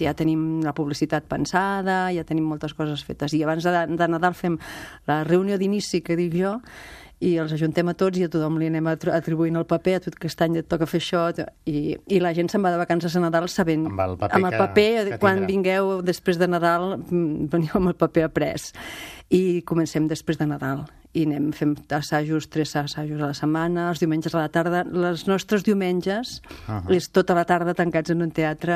Ja 0.00 0.14
tenim 0.14 0.60
la 0.64 0.72
publicitat 0.74 1.24
pensada, 1.30 2.12
ja 2.12 2.24
tenim 2.24 2.44
moltes 2.44 2.74
coses 2.74 3.04
fetes. 3.04 3.32
I 3.34 3.42
abans 3.44 3.62
de, 3.64 3.86
de 3.96 4.08
Nadal 4.08 4.34
fem 4.34 4.58
la 5.06 5.22
reunió 5.24 5.58
d'inici, 5.58 6.00
que 6.02 6.16
dic 6.16 6.34
jo, 6.34 6.60
i 7.24 7.36
els 7.40 7.52
ajuntem 7.54 7.88
a 7.88 7.94
tots 7.94 8.18
i 8.18 8.24
a 8.24 8.28
tothom 8.28 8.58
li 8.58 8.66
anem 8.66 8.84
atri- 8.90 9.12
atribuint 9.14 9.56
el 9.56 9.64
paper, 9.64 9.94
a 9.96 10.00
tu 10.00 10.10
aquest 10.12 10.42
any 10.42 10.56
et 10.58 10.66
toca 10.68 10.84
fer 10.84 10.98
això, 11.00 11.22
i, 11.64 11.94
i 12.08 12.18
la 12.20 12.34
gent 12.34 12.50
se'n 12.50 12.60
va 12.62 12.70
de 12.74 12.76
vacances 12.76 13.14
a 13.16 13.20
Nadal 13.22 13.46
sabent... 13.48 13.86
Amb 13.86 14.00
el 14.00 14.16
paper 14.18 14.34
amb 14.36 14.44
el 14.44 14.50
que- 14.50 14.58
paper 14.58 15.04
que 15.12 15.18
quan 15.22 15.38
tindrà. 15.38 15.46
vingueu 15.46 16.02
després 16.02 16.36
de 16.38 16.48
Nadal, 16.48 16.98
mm, 16.98 17.46
veniu 17.54 17.70
amb 17.78 17.88
el 17.88 17.94
paper 17.94 18.24
après. 18.24 18.72
I 19.30 19.62
comencem 19.64 20.08
després 20.10 20.36
de 20.38 20.46
Nadal. 20.50 20.84
I 21.14 21.22
anem 21.24 21.52
fent 21.54 21.76
assajos, 21.94 22.48
tres 22.50 22.74
assajos 22.76 23.22
a 23.22 23.28
la 23.30 23.34
setmana, 23.38 23.88
els 23.92 24.00
diumenges 24.02 24.34
a 24.34 24.40
la 24.42 24.48
tarda. 24.50 24.82
Els 24.84 25.26
nostres 25.30 25.62
diumenges 25.64 26.42
uh 26.68 26.74
-huh. 26.74 26.90
és 26.96 27.08
tota 27.10 27.34
la 27.34 27.44
tarda 27.44 27.72
tancats 27.72 28.10
en 28.10 28.20
un 28.22 28.32
teatre 28.32 28.74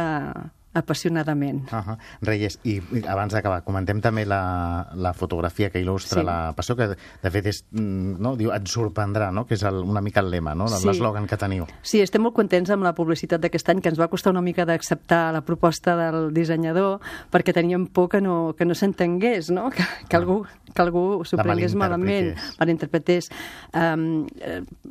apassionadament. 0.78 1.72
Uh 1.72 1.78
-huh. 1.78 1.96
Reyes, 2.22 2.58
i 2.64 2.80
abans 3.06 3.32
d'acabar, 3.32 3.62
comentem 3.64 4.00
també 4.00 4.24
la, 4.26 4.88
la 4.94 5.12
fotografia 5.12 5.70
que 5.70 5.82
il·lustra 5.82 6.20
Sí. 6.20 6.24
la 6.24 6.52
passió, 6.56 6.76
que 6.76 6.88
de 7.22 7.30
fet 7.30 7.46
és, 7.46 7.64
mm, 7.70 8.20
no, 8.20 8.36
diu, 8.36 8.52
et 8.52 8.66
sorprendrà, 8.68 9.32
no? 9.32 9.46
que 9.46 9.54
és 9.54 9.62
el, 9.62 9.74
una 9.74 10.00
mica 10.00 10.20
el 10.20 10.30
lema, 10.30 10.54
no? 10.54 10.68
Sí. 10.68 10.86
l'eslògan 10.86 11.26
que 11.26 11.36
teniu. 11.36 11.66
Sí, 11.82 12.00
estem 12.00 12.22
molt 12.22 12.34
contents 12.34 12.70
amb 12.70 12.82
la 12.82 12.94
publicitat 12.94 13.40
d'aquest 13.40 13.68
any, 13.68 13.80
que 13.80 13.88
ens 13.88 13.98
va 14.00 14.08
costar 14.08 14.30
una 14.30 14.42
mica 14.42 14.64
d'acceptar 14.64 15.32
la 15.32 15.42
proposta 15.42 15.96
del 15.96 16.32
dissenyador, 16.34 17.00
perquè 17.30 17.52
teníem 17.52 17.86
por 17.86 18.08
que 18.08 18.20
no, 18.20 18.54
que 18.56 18.64
no 18.64 18.74
s'entengués, 18.74 19.50
no? 19.50 19.70
que, 19.70 19.84
que, 20.08 20.16
algú, 20.16 20.44
que 20.74 20.82
algú 20.82 21.24
s'ho 21.24 21.36
prengués 21.36 21.74
malament, 21.74 22.34
malinterpretés. 22.58 23.30
Um, 23.74 24.26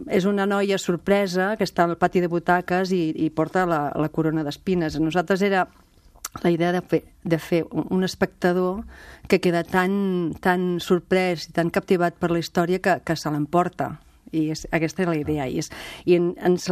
és 0.08 0.26
una 0.26 0.45
noia 0.45 0.78
sorpresa 0.78 1.56
que 1.58 1.63
està 1.63 1.86
al 1.86 1.97
pati 1.97 2.21
de 2.21 2.28
butaques 2.28 2.91
i, 2.91 3.12
i 3.26 3.30
porta 3.30 3.65
la, 3.65 3.91
la 3.95 4.10
corona 4.10 4.43
d'espines. 4.43 5.00
Nosaltres 5.00 5.41
era 5.41 5.67
la 6.44 6.52
idea 6.52 6.72
de 6.72 6.82
fer, 6.82 7.04
de 7.24 7.40
fer 7.40 7.63
un 7.72 8.04
espectador 8.04 8.84
que 9.28 9.40
queda 9.42 9.63
tan, 9.63 10.34
tan 10.42 10.78
sorprès 10.84 11.48
i 11.50 11.56
tan 11.56 11.72
captivat 11.74 12.20
per 12.20 12.32
la 12.32 12.42
història 12.44 12.80
que, 12.80 13.00
que 13.04 13.16
se 13.16 13.32
l'emporta. 13.32 13.96
I 14.32 14.50
és, 14.52 14.66
aquesta 14.72 15.04
és 15.04 15.08
la 15.10 15.16
idea. 15.16 15.48
I, 15.48 15.60
és, 15.60 15.70
i 16.06 16.16
en, 16.18 16.34
ens, 16.44 16.68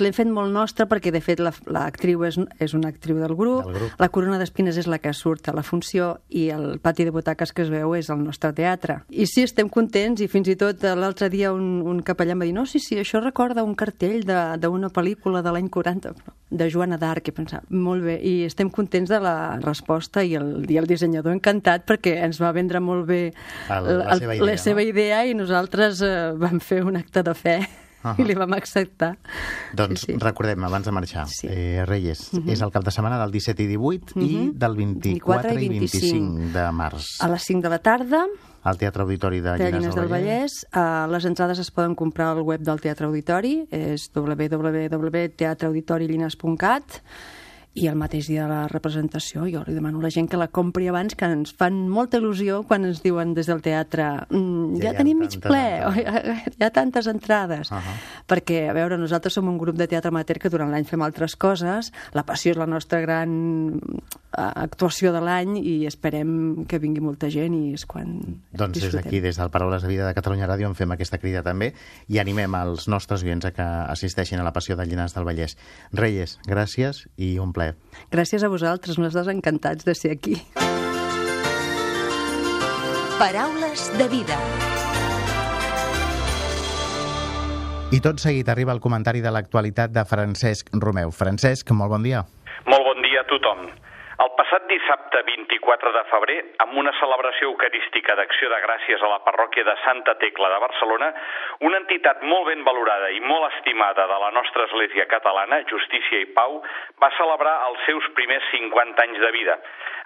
l'hem 0.00 0.12
fet 0.16 0.28
molt 0.30 0.52
nostra 0.52 0.86
perquè, 0.90 1.12
de 1.14 1.20
fet, 1.20 1.40
la- 1.40 1.52
l'actriu 1.66 2.24
és, 2.26 2.38
és 2.58 2.74
una 2.74 2.88
actriu 2.88 3.18
del 3.20 3.34
grup, 3.36 3.64
Del 3.66 3.74
grup. 3.78 4.00
la 4.00 4.08
corona 4.08 4.38
d'espines 4.38 4.76
és 4.80 4.86
la 4.90 4.98
que 4.98 5.12
surt 5.14 5.48
a 5.48 5.54
la 5.56 5.62
funció 5.62 6.18
i 6.28 6.48
el 6.50 6.78
pati 6.80 7.04
de 7.04 7.10
butaques 7.14 7.52
que 7.52 7.62
es 7.62 7.70
veu 7.70 7.94
és 7.94 8.10
el 8.10 8.22
nostre 8.24 8.52
teatre. 8.52 9.00
I 9.10 9.26
sí, 9.26 9.42
estem 9.46 9.68
contents 9.68 10.20
i 10.20 10.28
fins 10.28 10.48
i 10.48 10.56
tot 10.56 10.82
eh, 10.84 10.94
l'altre 10.96 11.28
dia 11.30 11.52
un, 11.52 11.80
un 11.86 12.00
capellà 12.02 12.32
em 12.32 12.40
va 12.42 12.48
dir 12.48 12.54
no, 12.56 12.66
sí, 12.66 12.78
sí, 12.80 12.96
això 13.00 13.20
recorda 13.22 13.64
un 13.64 13.74
cartell 13.74 14.24
de- 14.26 14.56
d'una 14.60 14.90
pel·lícula 14.90 15.42
de 15.42 15.52
l'any 15.52 15.68
40 15.68 16.14
de 16.50 16.66
Joana 16.70 16.96
d'Arc 16.98 17.28
i 17.28 17.32
pensar, 17.32 17.60
molt 17.70 18.02
bé, 18.02 18.16
i 18.26 18.42
estem 18.44 18.70
contents 18.74 19.08
de 19.08 19.20
la 19.22 19.58
resposta 19.62 20.24
i 20.26 20.34
el, 20.34 20.64
i 20.68 20.76
el 20.80 20.86
dissenyador 20.90 21.32
encantat 21.32 21.84
perquè 21.86 22.16
ens 22.24 22.40
va 22.42 22.50
vendre 22.52 22.80
molt 22.82 23.06
bé 23.06 23.20
El- 23.70 24.00
la 24.00 24.16
seva 24.18 24.34
idea, 24.34 24.46
la 24.50 24.56
seva 24.58 24.80
no? 24.82 24.88
idea 24.88 25.20
i 25.30 25.34
nosaltres 25.38 26.00
eh, 26.02 26.32
vam 26.34 26.58
fer 26.60 26.82
un 26.82 26.89
acte 26.96 27.22
de 27.22 27.34
fe 27.34 27.68
Ahà. 28.02 28.14
i 28.18 28.24
li 28.24 28.34
vam 28.34 28.52
acceptar. 28.56 29.18
Doncs 29.76 30.00
Sí, 30.00 30.06
sí. 30.14 30.18
recordem, 30.18 30.64
abans 30.64 30.86
de 30.86 30.92
marxar, 30.92 31.26
Sí. 31.28 31.46
eh, 31.50 31.84
Reyes, 31.86 32.30
és 32.46 32.60
el 32.62 32.70
cap 32.72 32.82
de 32.84 32.90
setmana 32.90 33.18
del 33.20 33.30
17 33.30 33.62
i 33.62 33.66
18 33.66 34.14
i 34.20 34.50
del 34.54 34.74
24 34.76 35.52
i 35.60 35.68
25 35.68 36.52
de 36.54 36.70
març. 36.72 37.04
A 37.20 37.28
les 37.28 37.42
5 37.44 37.60
de 37.62 37.68
la 37.68 37.78
tarda 37.78 38.26
Al 38.62 38.76
Teatre 38.76 39.02
Auditori 39.02 39.40
de 39.40 39.52
de 39.52 39.56
Llinars 39.56 39.74
Llinars 39.78 39.94
del 39.96 40.08
Vallès. 40.08 40.66
Uh, 40.74 41.06
les 41.10 41.24
entrades 41.24 41.58
es 41.58 41.70
poden 41.70 41.94
comprar 41.94 42.28
al 42.34 42.42
web 42.42 42.60
del 42.60 42.78
Teatre 42.80 43.06
Auditori, 43.06 43.66
és 43.70 44.10
www.teatreauditorilllinars.cat 44.14 47.02
i 47.78 47.86
el 47.86 47.94
mateix 47.94 48.26
dia 48.26 48.44
de 48.44 48.50
la 48.50 48.68
representació 48.70 49.44
jo 49.46 49.62
li 49.66 49.74
demano 49.76 50.00
a 50.00 50.04
la 50.08 50.10
gent 50.10 50.26
que 50.30 50.38
la 50.40 50.48
compri 50.50 50.88
abans 50.90 51.14
que 51.14 51.28
ens 51.30 51.52
fan 51.54 51.84
molta 51.88 52.18
il·lusió 52.18 52.64
quan 52.66 52.88
ens 52.88 53.02
diuen 53.04 53.34
des 53.36 53.46
del 53.46 53.62
teatre 53.62 54.08
mm, 54.26 54.80
Ja 54.80 54.88
ja, 54.88 54.90
hi 54.90 54.90
ha 54.90 54.96
tenim 54.98 55.20
mig 55.22 55.36
ple, 55.44 55.66
o 55.86 55.92
entrades." 55.94 56.34
hi 56.58 56.66
ha 56.66 56.72
tantes 56.74 57.06
entrades 57.10 57.70
Ahà. 57.70 57.94
perquè, 58.26 58.64
a 58.70 58.74
veure, 58.74 58.98
nosaltres 58.98 59.38
som 59.38 59.48
un 59.48 59.58
grup 59.60 59.78
de 59.78 59.86
teatre 59.86 60.10
amateur 60.10 60.40
que 60.42 60.50
durant 60.50 60.72
l'any 60.74 60.88
fem 60.88 61.02
altres 61.06 61.36
coses 61.38 61.92
la 62.16 62.26
passió 62.26 62.50
és 62.56 62.58
la 62.58 62.66
nostra 62.66 63.00
gran 63.06 63.38
actuació 64.32 65.10
de 65.12 65.20
l'any 65.20 65.56
i 65.58 65.86
esperem 65.88 66.64
que 66.70 66.78
vingui 66.78 67.02
molta 67.02 67.28
gent 67.30 67.54
i 67.56 67.72
és 67.74 67.84
quan 67.86 68.20
Doncs 68.52 68.74
des 68.76 68.82
disfrutem. 68.84 69.04
d'aquí, 69.04 69.20
des 69.20 69.36
del 69.36 69.50
Paraules 69.50 69.82
de 69.82 69.88
Vida 69.88 70.06
de 70.06 70.14
Catalunya 70.14 70.46
Ràdio, 70.46 70.68
en 70.70 70.74
fem 70.78 70.90
aquesta 70.94 71.18
crida 71.18 71.42
també 71.42 71.72
i 72.08 72.18
animem 72.22 72.54
els 72.54 72.86
nostres 72.88 73.24
oients 73.26 73.44
a 73.44 73.50
que 73.52 73.62
assisteixin 73.62 74.38
a 74.38 74.44
la 74.46 74.52
Passió 74.52 74.76
de 74.76 74.86
Llinars 74.86 75.14
del 75.14 75.24
Vallès. 75.24 75.56
Reyes, 75.92 76.38
gràcies 76.46 77.08
i 77.16 77.38
un 77.38 77.52
plaer. 77.52 77.74
Gràcies 78.10 78.44
a 78.44 78.48
vosaltres, 78.48 78.98
nosaltres 78.98 79.34
encantats 79.34 79.84
de 79.84 79.94
ser 79.94 80.12
aquí. 80.12 80.38
Paraules 83.18 83.90
de 83.98 84.08
vida. 84.08 84.36
I 87.90 87.98
tot 88.00 88.20
seguit 88.22 88.48
arriba 88.48 88.72
el 88.72 88.78
comentari 88.80 89.20
de 89.20 89.32
l'actualitat 89.34 89.90
de 89.90 90.04
Francesc 90.06 90.70
Romeu. 90.78 91.10
Francesc, 91.10 91.72
molt 91.74 91.90
bon 91.90 92.04
dia. 92.06 92.22
Molt 92.70 92.84
bon 92.86 93.02
dia 93.02 93.24
a 93.24 93.26
tothom. 93.26 93.66
El 94.20 94.28
passat 94.36 94.66
dissabte 94.68 95.20
24 95.24 95.90
de 95.94 96.00
febrer, 96.10 96.34
amb 96.60 96.74
una 96.82 96.90
celebració 96.98 97.46
eucarística 97.48 98.16
d'acció 98.18 98.50
de 98.52 98.58
gràcies 98.64 99.00
a 99.00 99.08
la 99.08 99.20
parròquia 99.24 99.64
de 99.64 99.74
Santa 99.80 100.14
Tecla 100.20 100.50
de 100.52 100.58
Barcelona, 100.64 101.08
una 101.68 101.80
entitat 101.80 102.20
molt 102.32 102.50
ben 102.50 102.60
valorada 102.66 103.08
i 103.16 103.22
molt 103.24 103.48
estimada 103.48 104.04
de 104.10 104.18
la 104.24 104.28
nostra 104.36 104.66
Església 104.68 105.06
catalana, 105.14 105.62
Justícia 105.72 106.20
i 106.20 106.28
Pau, 106.36 106.60
va 107.00 107.10
celebrar 107.16 107.56
els 107.70 107.80
seus 107.88 108.10
primers 108.18 108.44
50 108.52 109.06
anys 109.06 109.24
de 109.24 109.32
vida. 109.38 109.56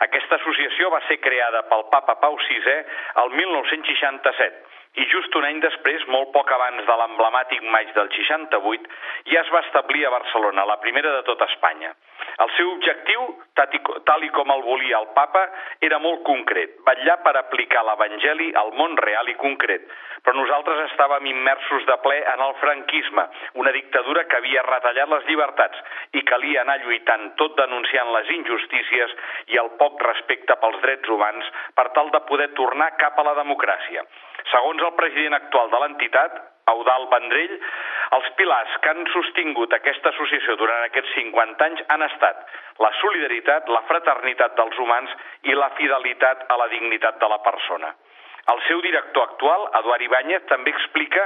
Aquesta 0.07 0.39
associació 0.39 0.95
va 0.95 1.03
ser 1.09 1.19
creada 1.27 1.67
pel 1.73 1.83
papa 1.91 2.15
Pau 2.23 2.39
VI 2.47 2.79
el 3.25 3.35
1967 3.43 4.74
i 4.95 5.05
just 5.11 5.35
un 5.35 5.45
any 5.47 5.59
després, 5.63 6.07
molt 6.15 6.31
poc 6.35 6.51
abans 6.55 6.85
de 6.87 6.97
l'emblemàtic 7.01 7.63
maig 7.75 7.91
del 7.97 8.11
68, 8.15 8.91
ja 9.33 9.41
es 9.41 9.53
va 9.55 9.63
establir 9.67 10.05
a 10.07 10.13
Barcelona, 10.15 10.67
la 10.71 10.79
primera 10.85 11.11
de 11.17 11.23
tot 11.27 11.43
Espanya. 11.49 11.91
El 12.43 12.51
seu 12.57 12.71
objectiu, 12.71 13.27
tal 13.59 14.25
i 14.27 14.31
com 14.35 14.51
el 14.55 14.63
volia 14.67 15.01
el 15.03 15.09
papa, 15.17 15.43
era 15.87 15.99
molt 16.03 16.23
concret, 16.27 16.79
vetllar 16.87 17.21
per 17.27 17.35
aplicar 17.39 17.85
l'Evangeli 17.87 18.51
al 18.59 18.73
món 18.79 18.97
real 19.03 19.31
i 19.31 19.37
concret. 19.39 19.87
Però 20.25 20.35
nosaltres 20.39 20.81
estàvem 20.87 21.27
immersos 21.29 21.85
de 21.87 21.97
ple 22.03 22.17
en 22.33 22.43
el 22.47 22.55
franquisme, 22.63 23.27
una 23.61 23.75
dictadura 23.77 24.25
que 24.31 24.39
havia 24.39 24.65
retallat 24.67 25.11
les 25.13 25.27
llibertats 25.29 25.83
i 26.17 26.23
calia 26.31 26.63
anar 26.63 26.79
lluitant 26.85 27.33
tot 27.41 27.59
denunciant 27.59 28.15
les 28.15 28.31
injustícies 28.39 29.15
i 29.53 29.61
el 29.61 29.75
poc 29.83 30.01
respecte 30.07 30.57
pels 30.63 30.81
drets 30.87 31.13
humans 31.13 31.51
per 31.77 31.91
tal 31.99 32.15
de 32.15 32.23
poder 32.31 32.49
tornar 32.57 32.95
cap 33.03 33.21
a 33.21 33.27
la 33.29 33.37
democràcia. 33.43 34.07
Segons 34.51 34.83
el 34.89 34.97
president 34.99 35.39
actual 35.39 35.71
de 35.73 35.81
l'entitat, 35.83 36.43
Eudal 36.73 37.09
Vendrell, 37.13 37.59
els 38.17 38.29
pilars 38.39 38.77
que 38.81 38.93
han 38.93 39.05
sostingut 39.13 39.75
aquesta 39.77 40.13
associació 40.15 40.57
durant 40.61 40.87
aquests 40.87 41.13
50 41.19 41.67
anys 41.67 41.83
han 41.93 42.05
estat 42.07 42.41
la 42.85 42.91
solidaritat, 43.01 43.69
la 43.69 43.85
fraternitat 43.91 44.57
dels 44.57 44.79
humans 44.81 45.13
i 45.51 45.57
la 45.59 45.71
fidelitat 45.79 46.47
a 46.49 46.59
la 46.61 46.69
dignitat 46.73 47.21
de 47.21 47.29
la 47.33 47.41
persona. 47.45 47.93
El 48.53 48.59
seu 48.69 48.81
director 48.85 49.23
actual, 49.25 49.63
Eduard 49.81 50.03
Ibáñez, 50.05 50.43
també 50.51 50.73
explica 50.75 51.23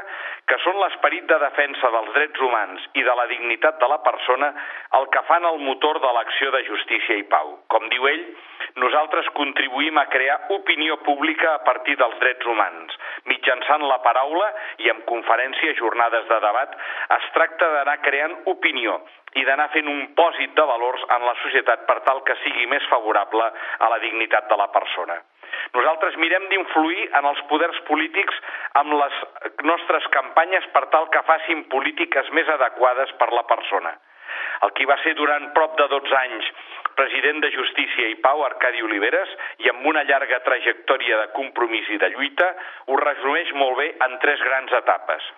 que 0.46 0.58
són 0.62 0.76
l'esperit 0.78 1.24
de 1.26 1.38
defensa 1.42 1.90
dels 1.90 2.12
drets 2.14 2.42
humans 2.46 2.84
i 3.00 3.02
de 3.02 3.14
la 3.18 3.24
dignitat 3.30 3.80
de 3.82 3.88
la 3.90 3.98
persona 4.04 4.52
el 4.98 5.08
que 5.14 5.22
fan 5.26 5.48
el 5.48 5.58
motor 5.64 5.98
de 6.04 6.12
l'acció 6.14 6.52
de 6.54 6.62
justícia 6.68 7.16
i 7.18 7.24
pau. 7.32 7.56
Com 7.74 7.88
diu 7.90 8.06
ell, 8.06 8.22
nosaltres 8.84 9.30
contribuïm 9.34 9.98
a 9.98 10.06
crear 10.12 10.38
opinió 10.54 11.00
pública 11.08 11.56
a 11.56 11.64
partir 11.66 11.96
dels 11.98 12.14
drets 12.22 12.46
humans. 12.46 12.94
Mitjançant 13.32 13.82
la 13.90 13.98
paraula 14.06 14.52
i 14.86 14.92
amb 14.94 15.02
conferències, 15.10 15.74
jornades 15.80 16.28
de 16.30 16.38
debat, 16.46 16.76
es 17.18 17.26
tracta 17.34 17.72
d'anar 17.74 17.98
creant 18.06 18.38
opinió 18.54 19.00
i 19.34 19.42
d'anar 19.44 19.72
fent 19.74 19.90
un 19.90 20.06
pòsit 20.14 20.54
de 20.54 20.68
valors 20.70 21.02
en 21.18 21.26
la 21.26 21.34
societat 21.42 21.82
per 21.90 21.98
tal 22.06 22.22
que 22.22 22.38
sigui 22.44 22.70
més 22.70 22.86
favorable 22.94 23.50
a 23.50 23.90
la 23.90 23.98
dignitat 24.06 24.46
de 24.48 24.62
la 24.62 24.70
persona. 24.78 25.18
Nosaltres 25.76 26.16
mirem 26.22 26.48
d'influir 26.50 27.08
en 27.18 27.28
els 27.30 27.40
poders 27.50 27.78
polítics 27.88 28.36
amb 28.80 28.94
les 29.00 29.16
nostres 29.68 30.06
campanyes 30.14 30.66
per 30.74 30.86
tal 30.94 31.08
que 31.14 31.24
facin 31.28 31.64
polítiques 31.72 32.30
més 32.36 32.48
adequades 32.56 33.12
per 33.20 33.32
la 33.34 33.44
persona. 33.50 33.94
El 34.66 34.72
qui 34.76 34.86
va 34.90 34.96
ser 35.02 35.14
durant 35.18 35.50
prop 35.56 35.76
de 35.78 35.86
12 35.92 36.16
anys 36.18 36.48
president 36.98 37.38
de 37.44 37.50
Justícia 37.54 38.08
i 38.10 38.16
Pau, 38.22 38.42
Arcadi 38.44 38.82
Oliveres, 38.82 39.34
i 39.62 39.70
amb 39.70 39.86
una 39.86 40.02
llarga 40.08 40.40
trajectòria 40.46 41.20
de 41.20 41.28
compromís 41.36 41.86
i 41.94 41.98
de 42.02 42.10
lluita, 42.14 42.48
ho 42.90 42.96
resumeix 42.98 43.52
molt 43.60 43.78
bé 43.78 43.92
en 44.06 44.18
tres 44.24 44.42
grans 44.48 44.74
etapes. 44.80 45.28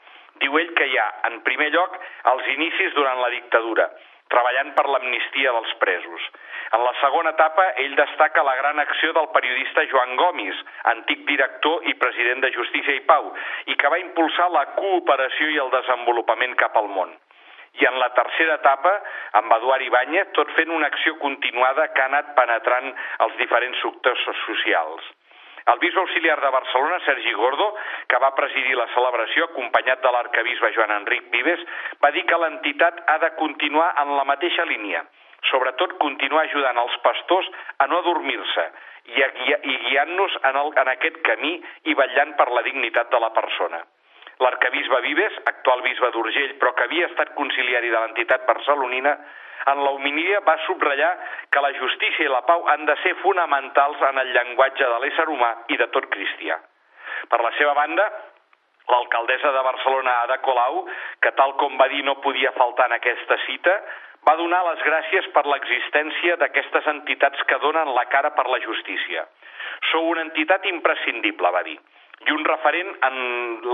Diu 0.40 0.56
ell 0.56 0.72
que 0.78 0.86
hi 0.88 0.96
ha, 0.96 1.08
en 1.28 1.42
primer 1.44 1.68
lloc, 1.74 1.98
els 2.32 2.48
inicis 2.54 2.96
durant 2.96 3.20
la 3.20 3.28
dictadura, 3.34 3.90
treballant 4.32 4.72
per 4.76 4.86
l'amnistia 4.88 5.52
dels 5.56 5.72
presos. 5.82 6.26
En 6.76 6.84
la 6.86 6.92
segona 7.00 7.32
etapa, 7.34 7.64
ell 7.82 7.96
destaca 7.98 8.44
la 8.46 8.54
gran 8.60 8.78
acció 8.82 9.12
del 9.16 9.28
periodista 9.34 9.84
Joan 9.90 10.14
Gomis, 10.20 10.60
antic 10.92 11.24
director 11.30 11.86
i 11.90 11.96
president 12.02 12.44
de 12.44 12.52
Justícia 12.54 12.94
i 12.94 13.02
Pau, 13.08 13.32
i 13.66 13.76
que 13.80 13.90
va 13.90 13.98
impulsar 14.02 14.50
la 14.54 14.66
cooperació 14.76 15.50
i 15.50 15.58
el 15.64 15.74
desenvolupament 15.74 16.54
cap 16.62 16.78
al 16.78 16.88
món. 16.94 17.16
I 17.80 17.86
en 17.86 17.98
la 18.02 18.10
tercera 18.14 18.56
etapa, 18.58 18.92
amb 19.38 19.52
Eduard 19.58 19.86
Ibáñez, 19.86 20.32
tot 20.38 20.50
fent 20.56 20.72
una 20.74 20.90
acció 20.90 21.16
continuada 21.22 21.88
que 21.94 22.02
ha 22.02 22.10
anat 22.10 22.34
penetrant 22.38 22.90
els 23.26 23.36
diferents 23.38 23.82
sectors 23.82 24.26
socials. 24.46 25.06
El 25.66 25.78
bisbe 25.78 26.00
auxiliar 26.00 26.40
de 26.40 26.50
Barcelona, 26.50 27.00
Sergi 27.04 27.32
Gordo, 27.32 27.74
que 28.08 28.18
va 28.22 28.34
presidir 28.34 28.76
la 28.78 28.88
celebració 28.94 29.50
acompanyat 29.50 30.02
de 30.02 30.12
l'arcabisbe 30.14 30.72
Joan 30.76 30.94
Enric 30.96 31.30
Vives, 31.30 31.64
va 32.02 32.10
dir 32.16 32.24
que 32.26 32.38
l'entitat 32.40 33.02
ha 33.06 33.18
de 33.24 33.34
continuar 33.36 33.92
en 34.02 34.16
la 34.16 34.24
mateixa 34.24 34.64
línia, 34.64 35.04
sobretot 35.50 35.96
continuar 35.98 36.46
ajudant 36.46 36.80
els 36.80 36.96
pastors 37.04 37.48
a 37.78 37.86
no 37.86 38.00
adormir-se 38.00 38.66
i, 39.16 39.22
i 39.22 39.78
guiant-nos 39.86 40.36
en, 40.42 40.60
el, 40.64 40.74
en 40.82 40.92
aquest 40.96 41.22
camí 41.26 41.56
i 41.84 41.96
vetllant 41.96 42.36
per 42.40 42.50
la 42.52 42.64
dignitat 42.66 43.10
de 43.12 43.20
la 43.20 43.32
persona. 43.36 43.84
L'arcabisbe 44.40 45.00
Vives, 45.04 45.36
actual 45.44 45.82
bisbe 45.84 46.10
d'Urgell, 46.14 46.56
però 46.60 46.72
que 46.74 46.86
havia 46.88 47.10
estat 47.10 47.34
conciliari 47.36 47.90
de 47.92 47.98
l'entitat 48.00 48.46
barcelonina, 48.48 49.12
en 49.68 49.82
la 49.84 49.92
homilia 49.92 50.40
va 50.46 50.56
subratllar 50.64 51.10
que 51.52 51.60
la 51.60 51.72
justícia 51.76 52.24
i 52.24 52.32
la 52.32 52.40
pau 52.48 52.64
han 52.72 52.86
de 52.88 52.96
ser 53.02 53.14
fonamentals 53.20 54.00
en 54.08 54.20
el 54.22 54.32
llenguatge 54.36 54.88
de 54.92 55.00
l'ésser 55.02 55.28
humà 55.28 55.50
i 55.68 55.76
de 55.76 55.90
tot 55.96 56.08
cristià. 56.14 56.56
Per 57.28 57.40
la 57.44 57.52
seva 57.58 57.74
banda, 57.76 58.06
l'alcaldessa 58.88 59.52
de 59.52 59.64
Barcelona, 59.68 60.16
Ada 60.24 60.40
Colau, 60.46 60.86
que 61.20 61.34
tal 61.36 61.52
com 61.60 61.76
va 61.76 61.90
dir 61.92 62.02
no 62.06 62.16
podia 62.24 62.54
faltar 62.56 62.88
en 62.88 62.96
aquesta 62.96 63.36
cita, 63.44 63.76
va 64.26 64.36
donar 64.40 64.64
les 64.66 64.82
gràcies 64.84 65.28
per 65.36 65.44
l'existència 65.46 66.36
d'aquestes 66.40 66.88
entitats 66.92 67.44
que 67.48 67.60
donen 67.60 67.92
la 67.96 68.08
cara 68.12 68.32
per 68.36 68.48
la 68.48 68.60
justícia. 68.64 69.26
Sou 69.92 70.08
una 70.10 70.24
entitat 70.26 70.66
imprescindible, 70.68 71.52
va 71.52 71.62
dir, 71.68 71.78
i 72.26 72.32
un 72.34 72.44
referent 72.44 72.90
en 73.08 73.16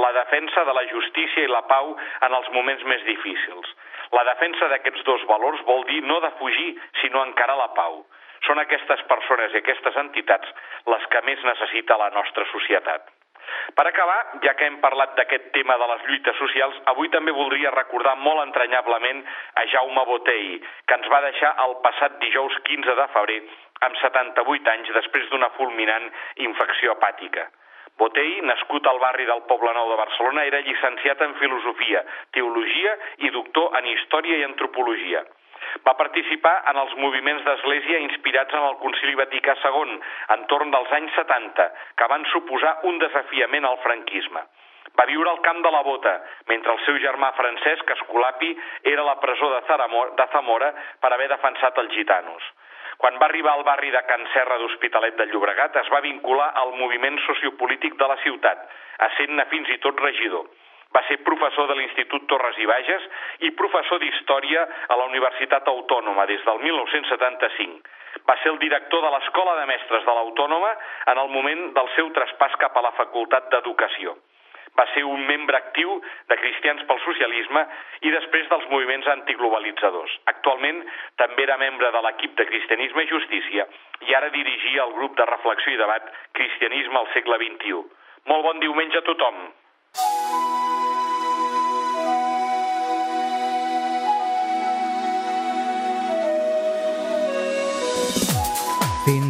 la 0.02 0.12
defensa 0.20 0.64
de 0.64 0.74
la 0.78 0.84
justícia 0.92 1.44
i 1.44 1.50
la 1.50 1.64
pau 1.70 1.94
en 2.28 2.36
els 2.38 2.48
moments 2.54 2.84
més 2.92 3.02
difícils. 3.08 3.72
La 4.14 4.22
defensa 4.28 4.68
d'aquests 4.70 5.02
dos 5.08 5.26
valors 5.30 5.64
vol 5.66 5.84
dir 5.90 6.02
no 6.06 6.20
defugir, 6.22 6.76
sinó 7.02 7.24
encarar 7.26 7.58
la 7.58 7.72
pau. 7.74 8.04
Són 8.46 8.60
aquestes 8.62 9.02
persones 9.10 9.54
i 9.54 9.62
aquestes 9.62 9.96
entitats 9.98 10.52
les 10.92 11.06
que 11.10 11.22
més 11.26 11.42
necessita 11.44 11.98
la 11.98 12.12
nostra 12.14 12.46
societat. 12.52 13.08
Per 13.78 13.84
acabar, 13.86 14.18
ja 14.44 14.54
que 14.58 14.66
hem 14.66 14.78
parlat 14.82 15.14
d'aquest 15.18 15.50
tema 15.54 15.76
de 15.78 15.86
les 15.90 16.06
lluites 16.06 16.38
socials, 16.38 16.78
avui 16.92 17.10
també 17.14 17.34
voldria 17.34 17.74
recordar 17.74 18.16
molt 18.22 18.42
entranyablement 18.42 19.22
a 19.60 19.66
Jaume 19.74 20.04
Botei, 20.08 20.56
que 20.86 20.98
ens 20.98 21.10
va 21.12 21.22
deixar 21.26 21.52
el 21.66 21.76
passat 21.84 22.18
dijous 22.22 22.58
15 22.70 22.96
de 23.00 23.06
febrer 23.14 23.38
amb 23.86 23.98
78 24.02 24.72
anys 24.72 24.92
després 24.98 25.30
d'una 25.30 25.52
fulminant 25.58 26.10
infecció 26.48 26.96
hepàtica. 26.96 27.46
Botei, 27.96 28.40
nascut 28.44 28.86
al 28.86 28.98
barri 29.00 29.24
del 29.24 29.42
Poble 29.48 29.72
Nou 29.72 29.88
de 29.88 29.96
Barcelona, 29.96 30.44
era 30.44 30.60
llicenciat 30.60 31.22
en 31.24 31.34
Filosofia, 31.40 32.04
Teologia 32.36 32.92
i 33.24 33.32
doctor 33.32 33.72
en 33.80 33.88
Història 33.92 34.36
i 34.40 34.44
Antropologia. 34.44 35.22
Va 35.86 35.96
participar 35.96 36.54
en 36.70 36.76
els 36.82 36.92
moviments 37.00 37.42
d'església 37.46 38.02
inspirats 38.04 38.54
en 38.54 38.66
el 38.68 38.76
Concili 38.82 39.16
Vaticà 39.18 39.56
II, 39.62 39.96
entorn 40.36 40.70
dels 40.74 40.92
anys 40.98 41.16
70, 41.16 41.66
que 41.96 42.10
van 42.12 42.28
suposar 42.34 42.76
un 42.90 43.00
desafiament 43.02 43.64
al 43.64 43.80
franquisme. 43.84 44.44
Va 44.96 45.08
viure 45.08 45.32
al 45.32 45.42
camp 45.44 45.62
de 45.64 45.72
la 45.72 45.82
Bota, 45.84 46.14
mentre 46.48 46.72
el 46.72 46.84
seu 46.84 47.00
germà 47.02 47.32
Francesc 47.36 47.90
Escolapi 47.96 48.52
era 48.92 49.02
a 49.02 49.08
la 49.10 49.18
presó 49.24 49.50
de 49.52 50.28
Zamora 50.32 50.72
per 51.00 51.12
haver 51.12 51.28
defensat 51.32 51.80
els 51.82 51.92
gitanos. 51.96 52.44
Quan 52.96 53.18
va 53.20 53.26
arribar 53.28 53.52
al 53.54 53.64
barri 53.64 53.90
de 53.92 54.02
Can 54.08 54.24
Serra 54.32 54.58
d'Hospitalet 54.60 55.16
de 55.20 55.26
Llobregat 55.30 55.76
es 55.82 55.88
va 55.92 56.00
vincular 56.04 56.50
al 56.62 56.72
moviment 56.80 57.18
sociopolític 57.26 57.96
de 58.00 58.08
la 58.12 58.16
ciutat, 58.22 58.62
essent-ne 59.08 59.44
fins 59.52 59.72
i 59.74 59.78
tot 59.84 60.00
regidor. 60.00 60.46
Va 60.96 61.02
ser 61.08 61.18
professor 61.26 61.68
de 61.68 61.76
l'Institut 61.76 62.24
Torres 62.30 62.56
i 62.62 62.68
Bages 62.70 63.08
i 63.48 63.50
professor 63.58 64.00
d'Història 64.00 64.62
a 64.88 64.96
la 64.96 65.08
Universitat 65.10 65.68
Autònoma 65.68 66.24
des 66.30 66.44
del 66.46 66.62
1975. 66.62 67.82
Va 68.28 68.38
ser 68.42 68.54
el 68.54 68.62
director 68.62 69.04
de 69.04 69.10
l'Escola 69.12 69.58
de 69.60 69.66
Mestres 69.72 70.06
de 70.06 70.14
l'Autònoma 70.16 70.72
en 71.12 71.20
el 71.24 71.28
moment 71.34 71.68
del 71.76 71.92
seu 71.98 72.08
traspàs 72.16 72.56
cap 72.62 72.76
a 72.76 72.86
la 72.88 72.94
Facultat 73.02 73.52
d'Educació 73.52 74.16
va 74.78 74.86
ser 74.94 75.04
un 75.08 75.26
membre 75.26 75.56
actiu 75.56 75.96
de 76.30 76.38
Cristians 76.40 76.82
pel 76.88 77.00
Socialisme 77.04 77.62
i 78.06 78.12
després 78.14 78.48
dels 78.52 78.66
moviments 78.72 79.08
antiglobalitzadors. 79.14 80.16
Actualment 80.32 80.82
també 81.22 81.46
era 81.46 81.58
membre 81.62 81.92
de 81.92 82.02
l'equip 82.06 82.36
de 82.40 82.48
Cristianisme 82.50 83.04
i 83.06 83.12
Justícia 83.12 83.68
i 84.08 84.16
ara 84.20 84.32
dirigia 84.34 84.84
el 84.84 84.96
grup 84.98 85.16
de 85.18 85.28
reflexió 85.30 85.72
i 85.72 85.80
debat 85.80 86.10
Cristianisme 86.38 87.00
al 87.02 87.12
segle 87.14 87.40
XXI. 87.44 87.84
Molt 88.32 88.44
bon 88.50 88.60
diumenge 88.60 89.00
a 89.00 89.06
tothom. 89.06 89.46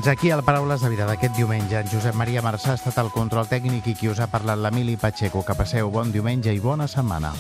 Fins 0.07 0.19
aquí 0.19 0.31
el 0.31 0.45
Paraules 0.47 0.79
de 0.81 0.89
Vida 0.89 1.03
d'aquest 1.03 1.35
diumenge. 1.35 1.81
En 1.81 1.89
Josep 1.91 2.15
Maria 2.15 2.39
Marçà 2.39 2.69
ha 2.71 2.79
estat 2.79 2.95
el 3.03 3.09
control 3.11 3.49
tècnic 3.51 3.89
i 3.91 3.95
qui 3.99 4.07
us 4.07 4.21
ha 4.23 4.29
parlat 4.31 4.61
l'Emili 4.63 4.95
Pacheco. 4.95 5.41
Que 5.43 5.57
passeu 5.59 5.91
bon 5.91 6.13
diumenge 6.15 6.53
i 6.55 6.61
bona 6.63 6.87
setmana. 6.87 7.33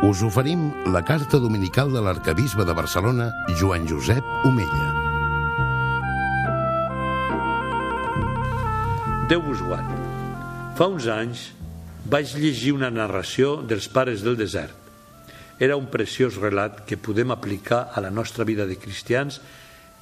Us 0.00 0.24
oferim 0.24 0.70
la 0.88 1.04
carta 1.04 1.36
dominical 1.44 1.92
de 1.92 2.00
l'arcabisbe 2.08 2.64
de 2.64 2.72
Barcelona, 2.72 3.28
Joan 3.60 3.84
Josep 3.84 4.24
Omella. 4.48 4.88
Déu 9.28 9.44
vos 9.44 9.60
guard. 9.60 9.93
Fa 10.74 10.88
uns 10.90 11.06
anys 11.06 11.48
vaig 12.10 12.34
llegir 12.38 12.72
una 12.74 12.90
narració 12.90 13.60
dels 13.62 13.86
pares 13.88 14.24
del 14.26 14.36
desert. 14.36 14.74
Era 15.62 15.76
un 15.78 15.86
preciós 15.90 16.38
relat 16.42 16.82
que 16.88 16.98
podem 16.98 17.30
aplicar 17.30 17.90
a 17.94 18.02
la 18.02 18.10
nostra 18.10 18.44
vida 18.44 18.66
de 18.66 18.76
cristians 18.76 19.40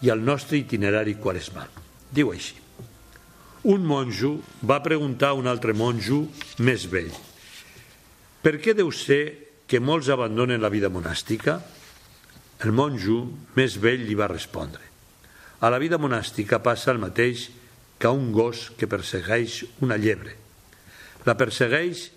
i 0.02 0.10
al 0.10 0.24
nostre 0.24 0.58
itinerari 0.58 1.18
quaresmal. 1.20 1.68
Diu 2.10 2.32
així. 2.32 2.56
Un 3.68 3.84
monjo 3.86 4.38
va 4.66 4.82
preguntar 4.82 5.32
a 5.32 5.38
un 5.38 5.46
altre 5.46 5.76
monjo 5.76 6.24
més 6.58 6.88
vell 6.90 7.12
per 8.42 8.56
què 8.58 8.74
deu 8.74 8.88
ser 8.90 9.22
que 9.70 9.78
molts 9.78 10.08
abandonen 10.10 10.58
la 10.58 10.70
vida 10.72 10.90
monàstica? 10.90 11.60
El 12.66 12.74
monjo 12.74 13.20
més 13.54 13.76
vell 13.78 14.02
li 14.02 14.18
va 14.18 14.26
respondre 14.26 14.82
a 15.62 15.70
la 15.70 15.78
vida 15.78 15.94
monàstica 16.02 16.58
passa 16.58 16.90
el 16.90 16.98
mateix 16.98 17.46
que 18.02 18.10
a 18.10 18.10
un 18.10 18.32
gos 18.34 18.72
que 18.74 18.90
persegueix 18.90 19.60
una 19.86 19.94
llebre. 19.94 20.41
La 21.28 21.36
persegueix 21.38 22.08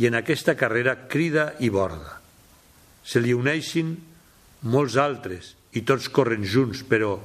i 0.00 0.08
en 0.08 0.16
aquesta 0.18 0.56
carrera 0.58 0.96
crida 1.10 1.52
i 1.60 1.70
borda. 1.70 2.18
Se 3.04 3.20
li 3.20 3.34
uneixin 3.36 3.92
molts 4.72 4.96
altres 4.96 5.52
i 5.76 5.84
tots 5.86 6.08
corren 6.08 6.44
junts, 6.46 6.82
però 6.88 7.18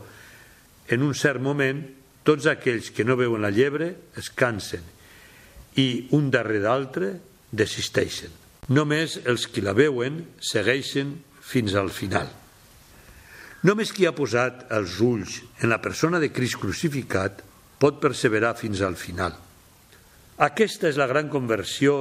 en 0.89 1.05
un 1.05 1.15
cert 1.15 1.41
moment 1.41 1.81
tots 2.27 2.49
aquells 2.51 2.91
que 2.93 3.05
no 3.07 3.17
veuen 3.17 3.41
la 3.41 3.53
llebre 3.53 3.93
es 4.19 4.29
cansen 4.29 4.83
i 5.79 6.09
un 6.17 6.29
darrere 6.33 6.65
d'altre 6.65 7.13
desisteixen. 7.51 8.33
Només 8.69 9.17
els 9.25 9.47
qui 9.49 9.63
la 9.65 9.73
veuen 9.73 10.21
segueixen 10.43 11.15
fins 11.41 11.73
al 11.73 11.89
final. 11.89 12.27
Només 13.65 13.91
qui 13.91 14.05
ha 14.07 14.15
posat 14.15 14.67
els 14.75 14.99
ulls 15.03 15.39
en 15.59 15.71
la 15.71 15.81
persona 15.83 16.19
de 16.21 16.29
Crist 16.31 16.59
crucificat 16.61 17.41
pot 17.81 17.97
perseverar 18.03 18.53
fins 18.59 18.83
al 18.85 18.95
final. 18.99 19.33
Aquesta 20.39 20.87
és 20.87 20.95
la 20.95 21.09
gran 21.09 21.27
conversió, 21.27 21.93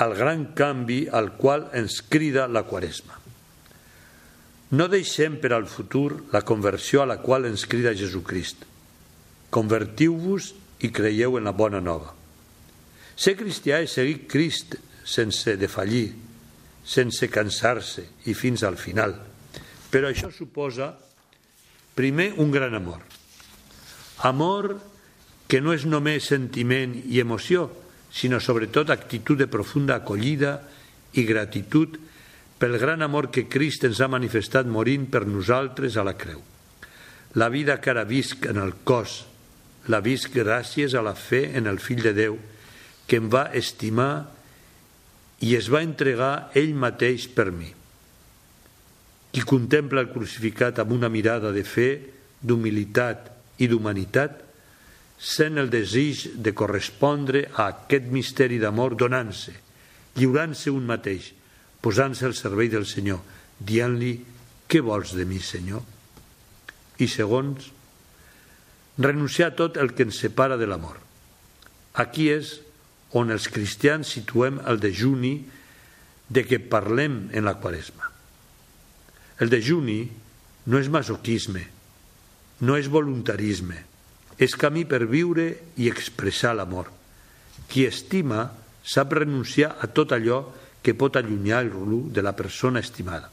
el 0.00 0.14
gran 0.16 0.46
canvi 0.56 1.04
al 1.12 1.34
qual 1.36 1.68
ens 1.76 2.00
crida 2.08 2.46
la 2.48 2.64
Quaresma. 2.64 3.18
No 4.74 4.86
deixem 4.88 5.36
per 5.42 5.52
al 5.52 5.66
futur 5.68 6.24
la 6.32 6.40
conversió 6.42 7.02
a 7.02 7.06
la 7.06 7.18
qual 7.20 7.44
ens 7.46 7.66
crida 7.68 7.92
Jesucrist. 7.94 8.64
Convertiu-vos 9.52 10.54
i 10.82 10.90
creieu 10.90 11.36
en 11.38 11.44
la 11.44 11.52
bona 11.52 11.82
nova. 11.84 12.14
Ser 13.14 13.36
cristià 13.38 13.82
és 13.84 13.92
seguir 13.94 14.24
Crist 14.26 14.74
sense 15.04 15.54
defallir, 15.60 16.08
sense 16.82 17.28
cansar-se 17.30 18.08
i 18.26 18.34
fins 18.34 18.64
al 18.64 18.80
final. 18.80 19.14
Però 19.92 20.08
això 20.08 20.32
suposa, 20.32 20.88
primer, 21.94 22.32
un 22.42 22.50
gran 22.50 22.74
amor. 22.74 23.04
Amor 24.24 24.72
que 25.48 25.60
no 25.60 25.74
és 25.76 25.84
només 25.84 26.30
sentiment 26.30 26.94
i 27.04 27.20
emoció, 27.20 27.68
sinó 28.14 28.40
sobretot 28.40 28.90
actitud 28.90 29.38
de 29.38 29.50
profunda 29.50 29.98
acollida 29.98 30.60
i 31.18 31.24
gratitud 31.26 31.98
pel 32.58 32.78
gran 32.78 33.02
amor 33.02 33.30
que 33.34 33.48
Crist 33.50 33.84
ens 33.84 34.00
ha 34.00 34.08
manifestat 34.08 34.68
morint 34.70 35.08
per 35.10 35.26
nosaltres 35.26 35.98
a 35.98 36.04
la 36.06 36.14
creu. 36.16 36.40
La 37.34 37.50
vida 37.50 37.80
que 37.82 37.90
ara 37.90 38.06
visc 38.06 38.46
en 38.46 38.60
el 38.62 38.76
cos, 38.86 39.24
la 39.90 40.00
visc 40.00 40.32
gràcies 40.32 40.94
a 40.94 41.02
la 41.02 41.16
fe 41.18 41.48
en 41.58 41.66
el 41.66 41.80
Fill 41.82 42.04
de 42.04 42.14
Déu, 42.14 42.38
que 43.04 43.18
em 43.18 43.26
va 43.28 43.50
estimar 43.52 44.30
i 45.44 45.56
es 45.58 45.68
va 45.68 45.82
entregar 45.84 46.54
ell 46.56 46.72
mateix 46.78 47.26
per 47.34 47.50
mi. 47.52 47.68
Qui 49.34 49.42
contempla 49.42 50.04
el 50.06 50.12
crucificat 50.14 50.78
amb 50.78 50.94
una 50.94 51.10
mirada 51.10 51.50
de 51.52 51.66
fe, 51.66 51.88
d'humilitat 52.40 53.28
i 53.58 53.68
d'humanitat, 53.68 54.43
sent 55.18 55.58
el 55.58 55.70
desig 55.72 56.26
de 56.36 56.52
correspondre 56.56 57.46
a 57.54 57.68
aquest 57.72 58.10
misteri 58.12 58.58
d'amor 58.62 58.96
donant-se, 58.98 59.54
lliurant-se 60.18 60.72
un 60.72 60.84
mateix, 60.86 61.30
posant-se 61.84 62.26
al 62.26 62.36
servei 62.36 62.70
del 62.72 62.86
Senyor, 62.88 63.20
dient-li 63.58 64.14
què 64.68 64.80
vols 64.84 65.14
de 65.16 65.26
mi, 65.28 65.40
Senyor? 65.40 65.82
I 66.98 67.08
segons, 67.10 67.70
renunciar 68.98 69.50
a 69.50 69.56
tot 69.58 69.78
el 69.80 69.92
que 69.94 70.06
ens 70.06 70.20
separa 70.22 70.58
de 70.60 70.68
l'amor. 70.70 71.00
Aquí 71.94 72.28
és 72.30 72.58
on 73.14 73.30
els 73.30 73.46
cristians 73.52 74.10
situem 74.16 74.58
el 74.66 74.80
dejuni 74.82 75.36
de 76.28 76.42
què 76.46 76.58
parlem 76.58 77.28
en 77.32 77.46
la 77.46 77.56
quaresma. 77.62 78.10
El 79.42 79.50
dejuni 79.50 80.02
no 80.70 80.80
és 80.80 80.90
masoquisme, 80.90 81.62
no 82.64 82.78
és 82.78 82.88
voluntarisme, 82.90 83.82
és 84.38 84.56
camí 84.58 84.84
per 84.88 85.04
viure 85.06 85.46
i 85.78 85.88
expressar 85.90 86.54
l'amor. 86.56 86.90
Qui 87.70 87.86
estima 87.86 88.48
sap 88.84 89.14
renunciar 89.16 89.76
a 89.80 89.88
tot 89.88 90.12
allò 90.12 90.42
que 90.84 90.94
pot 90.94 91.16
allunyar-lo 91.16 92.04
de 92.12 92.22
la 92.22 92.34
persona 92.36 92.82
estimada. 92.84 93.30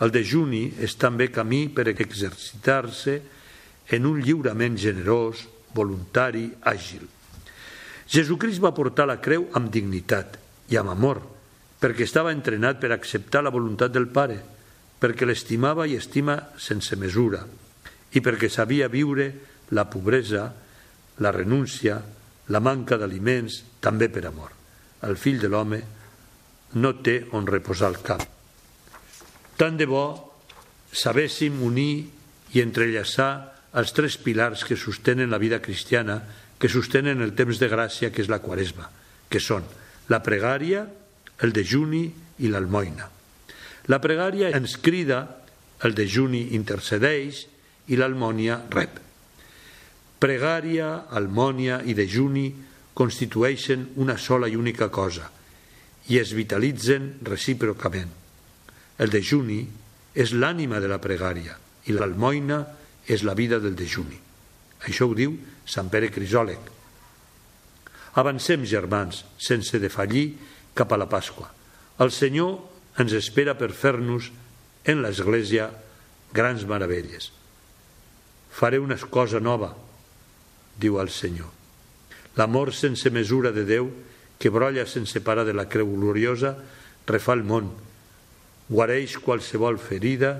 El 0.00 0.12
dejuni 0.14 0.70
és 0.80 0.94
també 0.96 1.28
camí 1.28 1.66
per 1.68 1.88
exercitar-se 1.90 3.18
en 3.90 4.06
un 4.06 4.20
lliurament 4.22 4.78
generós, 4.78 5.42
voluntari, 5.74 6.46
àgil. 6.62 7.02
Jesucrist 8.10 8.62
va 8.62 8.74
portar 8.74 9.06
la 9.10 9.20
creu 9.22 9.48
amb 9.58 9.70
dignitat 9.70 10.38
i 10.70 10.78
amb 10.78 10.94
amor, 10.94 11.20
perquè 11.80 12.06
estava 12.06 12.32
entrenat 12.32 12.80
per 12.80 12.92
acceptar 12.94 13.42
la 13.42 13.52
voluntat 13.52 13.92
del 13.92 14.08
Pare, 14.08 14.38
perquè 15.00 15.26
l'estimava 15.26 15.86
i 15.88 15.96
estima 15.98 16.36
sense 16.58 16.96
mesura, 16.96 17.42
i 18.12 18.20
perquè 18.20 18.50
sabia 18.50 18.88
viure 18.88 19.30
la 19.70 19.86
pobresa, 19.90 20.50
la 21.18 21.32
renúncia, 21.32 22.00
la 22.50 22.60
manca 22.60 22.98
d'aliments, 22.98 23.62
també 23.80 24.08
per 24.10 24.24
amor. 24.26 24.52
El 25.06 25.16
fill 25.16 25.40
de 25.40 25.48
l'home 25.48 25.80
no 26.80 26.92
té 27.02 27.20
on 27.36 27.46
reposar 27.46 27.90
el 27.92 28.00
cap. 28.04 28.24
Tant 29.56 29.76
de 29.76 29.86
bo 29.86 30.04
sabéssim 30.90 31.60
unir 31.62 32.06
i 32.54 32.62
entrellaçar 32.62 33.30
els 33.78 33.92
tres 33.94 34.16
pilars 34.18 34.64
que 34.66 34.76
sostenen 34.76 35.30
la 35.30 35.38
vida 35.38 35.60
cristiana 35.62 36.20
que 36.60 36.68
sostenen 36.68 37.22
el 37.24 37.32
temps 37.32 37.60
de 37.60 37.70
gràcia 37.72 38.10
que 38.12 38.20
és 38.20 38.28
la 38.28 38.40
quaresma, 38.44 38.90
que 39.30 39.40
són 39.40 39.64
la 40.12 40.20
pregària, 40.20 40.84
el 41.40 41.54
dejuni 41.56 42.02
i 42.44 42.50
l'almoina. 42.52 43.06
La 43.88 44.00
pregària 44.02 44.50
ens 44.56 44.76
crida, 44.82 45.22
el 45.86 45.94
dejuni 45.96 46.50
intercedeix 46.58 47.46
i 47.88 47.96
l'almònia 47.96 48.58
rep. 48.74 48.98
Pregària, 50.20 51.06
almònia 51.16 51.80
i 51.88 51.94
dejuni 51.96 52.50
constitueixen 52.94 53.86
una 54.02 54.18
sola 54.20 54.48
i 54.50 54.56
única 54.58 54.90
cosa 54.92 55.30
i 56.10 56.18
es 56.20 56.34
vitalitzen 56.36 57.14
recíprocament. 57.24 58.10
El 59.00 59.12
dejuni 59.12 59.62
és 60.14 60.34
l'ànima 60.34 60.80
de 60.82 60.90
la 60.90 60.98
pregària 61.00 61.56
i 61.88 61.96
l'almoina 61.96 62.60
és 63.06 63.24
la 63.24 63.34
vida 63.38 63.60
del 63.62 63.76
dejuni. 63.78 64.18
Això 64.84 65.08
ho 65.08 65.16
diu 65.16 65.36
Sant 65.64 65.88
Pere 65.92 66.10
Crisòleg. 66.12 66.60
Avancem, 68.20 68.64
germans, 68.66 69.24
sense 69.38 69.78
defallir 69.78 70.34
cap 70.74 70.92
a 70.92 70.98
la 70.98 71.08
Pasqua. 71.08 71.48
El 72.00 72.10
Senyor 72.10 72.58
ens 73.00 73.14
espera 73.16 73.54
per 73.54 73.70
fer-nos 73.76 74.30
en 74.84 75.00
l'Església 75.04 75.68
grans 76.34 76.66
meravelles. 76.66 77.30
Faré 78.50 78.80
una 78.82 78.96
cosa 78.98 79.38
nova, 79.40 79.70
diu 80.80 80.98
el 81.00 81.10
Senyor. 81.12 81.50
L'amor 82.38 82.72
sense 82.74 83.10
mesura 83.12 83.52
de 83.52 83.66
Déu, 83.68 83.90
que 84.40 84.52
brolla 84.52 84.86
sense 84.88 85.20
parar 85.20 85.44
de 85.44 85.54
la 85.56 85.68
creu 85.68 85.90
gloriosa, 85.92 86.54
refà 87.06 87.36
el 87.36 87.44
món, 87.44 87.68
guareix 88.70 89.18
qualsevol 89.20 89.80
ferida, 89.82 90.38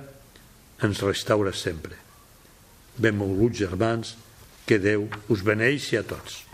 ens 0.81 1.03
restaura 1.05 1.53
sempre. 1.53 1.99
Benvolguts 2.97 3.61
germans, 3.61 4.17
que 4.65 4.79
Déu 4.79 5.09
us 5.29 5.45
beneixi 5.45 5.99
a 5.99 6.05
tots. 6.07 6.45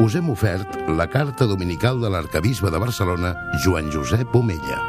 Us 0.00 0.16
hem 0.16 0.30
ofert 0.32 0.78
la 0.96 1.06
carta 1.12 1.44
dominical 1.46 2.00
de 2.00 2.08
l'arcabisbe 2.08 2.72
de 2.72 2.80
Barcelona, 2.80 3.34
Joan 3.64 3.92
Josep 3.92 4.34
Omella. 4.34 4.80